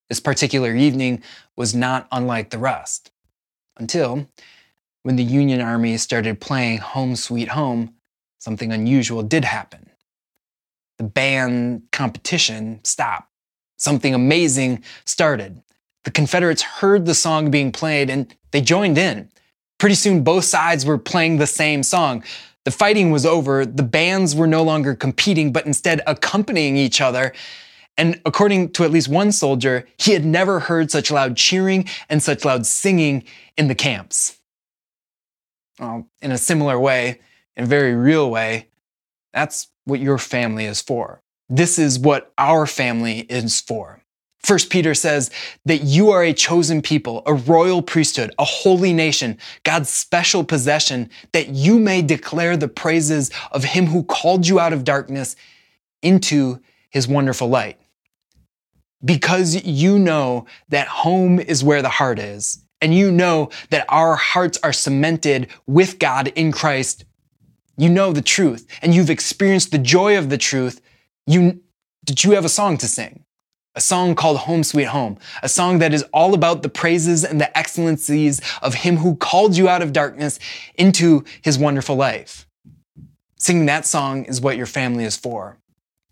This 0.10 0.20
particular 0.20 0.76
evening 0.76 1.24
was 1.56 1.74
not 1.74 2.08
unlike 2.12 2.50
the 2.50 2.58
rest. 2.58 3.12
Until 3.78 4.28
when 5.02 5.16
the 5.16 5.24
Union 5.24 5.60
Army 5.60 5.98
started 5.98 6.40
playing 6.40 6.78
Home 6.80 7.16
Sweet 7.16 7.50
Home, 7.50 7.96
something 8.40 8.72
unusual 8.72 9.24
did 9.24 9.46
happen. 9.46 9.90
The 10.98 11.04
band 11.06 11.84
competition 11.92 12.80
stopped. 12.84 13.30
Something 13.78 14.14
amazing 14.14 14.84
started. 15.06 15.62
The 16.04 16.12
Confederates 16.12 16.62
heard 16.62 17.06
the 17.06 17.16
song 17.16 17.52
being 17.52 17.72
played 17.72 18.10
and 18.10 18.34
they 18.52 18.62
joined 18.62 18.98
in. 18.98 19.30
Pretty 19.80 19.96
soon, 19.96 20.24
both 20.24 20.46
sides 20.46 20.86
were 20.86 20.98
playing 20.98 21.38
the 21.38 21.48
same 21.48 21.84
song. 21.84 22.24
The 22.66 22.72
fighting 22.72 23.12
was 23.12 23.26
over. 23.26 23.66
The 23.66 23.84
bands 23.84 24.36
were 24.36 24.48
no 24.48 24.64
longer 24.64 24.96
competing, 24.96 25.52
but 25.52 25.66
instead 25.66 26.02
accompanying 26.08 26.78
each 26.78 27.02
other. 27.02 27.34
And 27.98 28.20
according 28.26 28.72
to 28.72 28.84
at 28.84 28.92
least 28.92 29.10
one 29.10 29.32
soldier, 29.32 29.88
he 29.98 30.14
had 30.14 30.26
never 30.26 30.60
heard 30.60 30.90
such 30.90 31.12
loud 31.12 31.36
cheering 31.36 31.88
and 32.10 32.24
such 32.24 32.46
loud 32.46 32.66
singing 32.66 33.24
in 33.58 33.68
the 33.68 33.76
camps. 33.76 34.40
Well, 35.80 36.08
in 36.22 36.32
a 36.32 36.38
similar 36.38 36.80
way, 36.80 37.20
in 37.56 37.66
a 37.66 37.68
very 37.68 37.94
real 37.96 38.30
way, 38.32 38.68
that's 39.34 39.68
what 39.86 40.00
your 40.00 40.18
family 40.18 40.66
is 40.66 40.82
for. 40.82 41.22
This 41.50 41.78
is 41.78 42.00
what 42.00 42.32
our 42.38 42.66
family 42.66 43.22
is 43.22 43.60
for. 43.60 44.03
First 44.44 44.70
Peter 44.70 44.94
says 44.94 45.32
that 45.66 45.84
you 45.84 46.12
are 46.12 46.22
a 46.22 46.34
chosen 46.34 46.82
people, 46.82 47.24
a 47.26 47.34
royal 47.34 47.82
priesthood, 47.82 48.34
a 48.38 48.44
holy 48.44 48.92
nation, 48.92 49.38
God's 49.64 49.90
special 49.90 50.44
possession, 50.44 51.10
that 51.32 51.50
you 51.50 51.80
may 51.80 52.02
declare 52.02 52.58
the 52.58 52.68
praises 52.68 53.32
of 53.54 53.64
him 53.64 53.86
who 53.86 54.04
called 54.04 54.46
you 54.46 54.60
out 54.60 54.74
of 54.74 54.84
darkness 54.84 55.38
into 56.02 56.60
his 56.90 57.08
wonderful 57.08 57.48
light. 57.48 57.80
Because 59.04 59.64
you 59.66 59.98
know 59.98 60.46
that 60.70 60.88
home 60.88 61.40
is 61.40 61.64
where 61.64 61.82
the 61.82 61.90
heart 61.90 62.20
is, 62.20 62.64
and 62.82 62.94
you 62.94 63.12
know 63.14 63.50
that 63.70 63.86
our 63.88 64.16
hearts 64.16 64.60
are 64.62 64.74
cemented 64.74 65.48
with 65.68 66.00
God 66.00 66.28
in 66.36 66.52
Christ, 66.52 67.06
you 67.78 67.90
know 67.90 68.12
the 68.12 68.22
truth, 68.22 68.68
and 68.82 68.94
you've 68.94 69.10
experienced 69.10 69.72
the 69.72 69.78
joy 69.78 70.18
of 70.18 70.30
the 70.30 70.38
truth, 70.38 70.82
you, 71.26 71.62
that 72.06 72.26
you 72.26 72.32
have 72.32 72.44
a 72.44 72.50
song 72.50 72.78
to 72.80 72.90
sing 72.90 73.23
a 73.76 73.82
song 73.82 74.16
called 74.16 74.38
Home 74.40 74.64
Sweet 74.64 74.88
Home, 74.88 75.18
a 75.42 75.50
song 75.50 75.80
that 75.80 75.94
is 75.94 76.04
all 76.14 76.34
about 76.34 76.62
the 76.62 76.70
praises 76.70 77.24
and 77.24 77.42
the 77.42 77.58
excellencies 77.58 78.40
of 78.62 78.76
Him 78.76 78.98
who 78.98 79.16
called 79.16 79.58
you 79.58 79.68
out 79.68 79.82
of 79.82 79.94
darkness 79.94 80.40
into 80.76 81.24
His 81.42 81.58
wonderful 81.58 81.96
life. 81.96 82.48
Singing 83.38 83.66
that 83.66 83.86
song 83.86 84.26
is 84.26 84.42
what 84.42 84.58
your 84.58 84.66
family 84.66 85.04
is 85.04 85.18
for. 85.18 85.58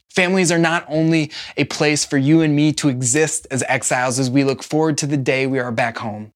Families 0.10 0.52
are 0.52 0.58
not 0.58 0.86
only 0.90 1.32
a 1.56 1.64
place 1.66 2.04
for 2.04 2.18
you 2.18 2.42
and 2.42 2.56
me 2.56 2.74
to 2.74 2.90
exist 2.90 3.48
as 3.50 3.64
exiles 3.70 4.20
as 4.20 4.30
we 4.30 4.44
look 4.44 4.62
forward 4.62 4.98
to 4.98 5.08
the 5.08 5.16
day 5.16 5.48
we 5.48 5.60
are 5.60 5.72
back 5.72 6.00
home. 6.00 6.34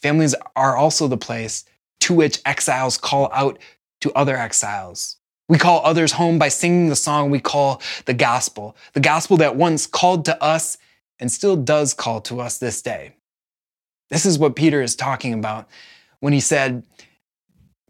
Families 0.00 0.34
are 0.56 0.76
also 0.76 1.08
the 1.08 1.18
place 1.18 1.64
to 2.00 2.14
which 2.14 2.40
exiles 2.46 2.96
call 2.96 3.28
out 3.32 3.58
to 4.00 4.12
other 4.14 4.36
exiles 4.36 5.18
we 5.52 5.58
call 5.58 5.84
others 5.84 6.12
home 6.12 6.38
by 6.38 6.48
singing 6.48 6.88
the 6.88 6.96
song 6.96 7.28
we 7.28 7.38
call 7.38 7.82
the 8.06 8.14
gospel, 8.14 8.74
the 8.94 9.00
gospel 9.00 9.36
that 9.36 9.54
once 9.54 9.86
called 9.86 10.24
to 10.24 10.42
us 10.42 10.78
and 11.20 11.30
still 11.30 11.56
does 11.56 11.92
call 11.92 12.22
to 12.22 12.40
us 12.40 12.56
this 12.56 12.80
day. 12.80 13.16
This 14.08 14.24
is 14.24 14.38
what 14.38 14.56
Peter 14.56 14.80
is 14.80 14.96
talking 14.96 15.34
about 15.34 15.68
when 16.20 16.32
he 16.32 16.40
said, 16.40 16.86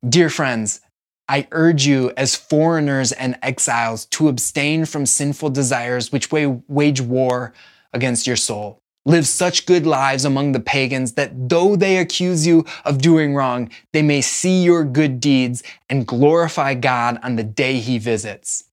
Dear 0.09 0.29
friends, 0.29 0.81
I 1.29 1.47
urge 1.53 1.87
you 1.87 2.13
as 2.17 2.35
foreigners 2.35 3.13
and 3.13 3.39
exiles 3.43 4.07
to 4.07 4.27
abstain 4.27 4.85
from 4.85 5.07
sinful 5.07 5.51
desires 5.51 6.11
which 6.11 6.33
wage 6.33 7.01
war 7.01 7.53
against 7.93 8.27
your 8.27 8.35
soul. 8.35 8.82
Live 9.05 9.27
such 9.27 9.67
good 9.67 9.85
lives 9.85 10.25
among 10.25 10.53
the 10.53 10.61
pagans 10.61 11.15
that 11.15 11.49
though 11.49 11.75
they 11.75 11.97
accuse 11.97 12.47
you 12.47 12.65
of 12.85 12.99
doing 12.99 13.35
wrong, 13.35 13.69
they 13.93 14.03
may 14.03 14.21
see 14.21 14.63
your 14.63 14.85
good 14.85 15.19
deeds 15.19 15.65
and 15.91 16.07
glorify 16.07 16.75
God 16.75 17.19
on 17.25 17.35
the 17.35 17.43
day 17.43 17.81
he 17.81 17.99
visits. 17.99 18.65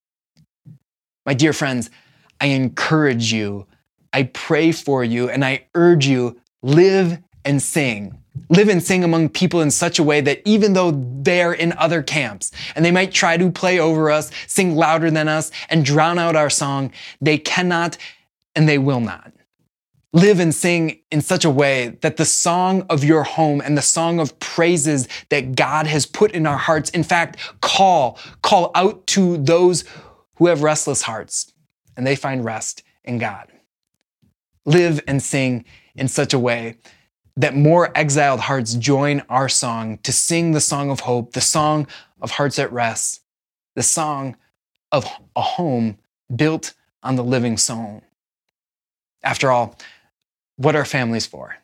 My 1.25 1.33
dear 1.33 1.51
friends, 1.51 1.89
I 2.39 2.47
encourage 2.47 3.33
you, 3.33 3.65
I 4.13 4.23
pray 4.23 4.71
for 4.71 5.03
you, 5.03 5.29
and 5.29 5.43
I 5.43 5.65
urge 5.73 6.05
you 6.05 6.39
live 6.61 7.17
and 7.43 7.59
sing. 7.59 8.15
Live 8.49 8.69
and 8.69 8.83
sing 8.83 9.03
among 9.03 9.29
people 9.29 9.61
in 9.61 9.71
such 9.71 9.97
a 9.97 10.03
way 10.03 10.21
that 10.21 10.41
even 10.45 10.73
though 10.73 10.91
they're 11.21 11.53
in 11.53 11.73
other 11.73 12.03
camps 12.03 12.51
and 12.75 12.85
they 12.85 12.91
might 12.91 13.11
try 13.11 13.35
to 13.35 13.51
play 13.51 13.79
over 13.79 14.11
us, 14.11 14.29
sing 14.45 14.75
louder 14.75 15.09
than 15.09 15.27
us, 15.27 15.51
and 15.69 15.83
drown 15.83 16.19
out 16.19 16.35
our 16.35 16.51
song, 16.51 16.91
they 17.19 17.39
cannot 17.39 17.97
and 18.55 18.69
they 18.69 18.77
will 18.77 18.99
not 18.99 19.33
live 20.12 20.39
and 20.39 20.54
sing 20.54 21.00
in 21.12 21.22
such 21.22 21.45
a 21.45 21.50
way 21.50 21.89
that 22.02 22.17
the 22.17 22.26
song 22.26 22.86
of 22.89 23.04
your 23.04 23.24
home 23.24 23.62
and 23.62 23.78
the 23.78 23.82
song 23.82 24.19
of 24.19 24.39
praises 24.39 25.08
that 25.30 25.56
God 25.56 25.86
has 25.86 26.06
put 26.06 26.32
in 26.32 26.48
our 26.48 26.58
hearts, 26.58 26.89
in 26.89 27.04
fact, 27.04 27.38
call, 27.62 28.17
call 28.41 28.72
out 28.74 29.06
to 29.08 29.38
those 29.38 29.84
who 30.36 30.48
have 30.48 30.63
restless 30.63 31.04
hearts 31.04 31.54
and 31.95 32.08
they 32.08 32.15
find 32.15 32.43
rest 32.43 32.84
in 33.04 33.19
God. 33.19 33.48
Live 34.65 35.02
and 35.08 35.22
sing 35.22 35.65
in 35.95 36.08
such 36.08 36.34
a 36.34 36.39
way 36.39 36.78
that 37.38 37.56
more 37.56 37.91
exiled 37.95 38.39
hearts 38.39 38.74
join 38.74 39.22
our 39.30 39.48
song 39.48 39.98
to 40.00 40.12
sing 40.12 40.52
the 40.52 40.62
song 40.62 40.89
of 40.89 41.02
hope, 41.02 41.34
the 41.34 41.41
song 41.41 41.88
of 42.22 42.32
hearts 42.32 42.58
at 42.60 42.72
rest, 42.72 43.22
the 43.76 43.84
song 43.84 44.36
of 44.91 45.06
a 45.36 45.41
home 45.41 45.98
built 46.36 46.74
on 47.04 47.15
the 47.15 47.24
living 47.24 47.58
song. 47.58 48.02
After 49.24 49.52
all, 49.52 49.78
what 50.60 50.76
are 50.76 50.84
families 50.84 51.26
for? 51.26 51.56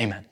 Amen. 0.00 0.29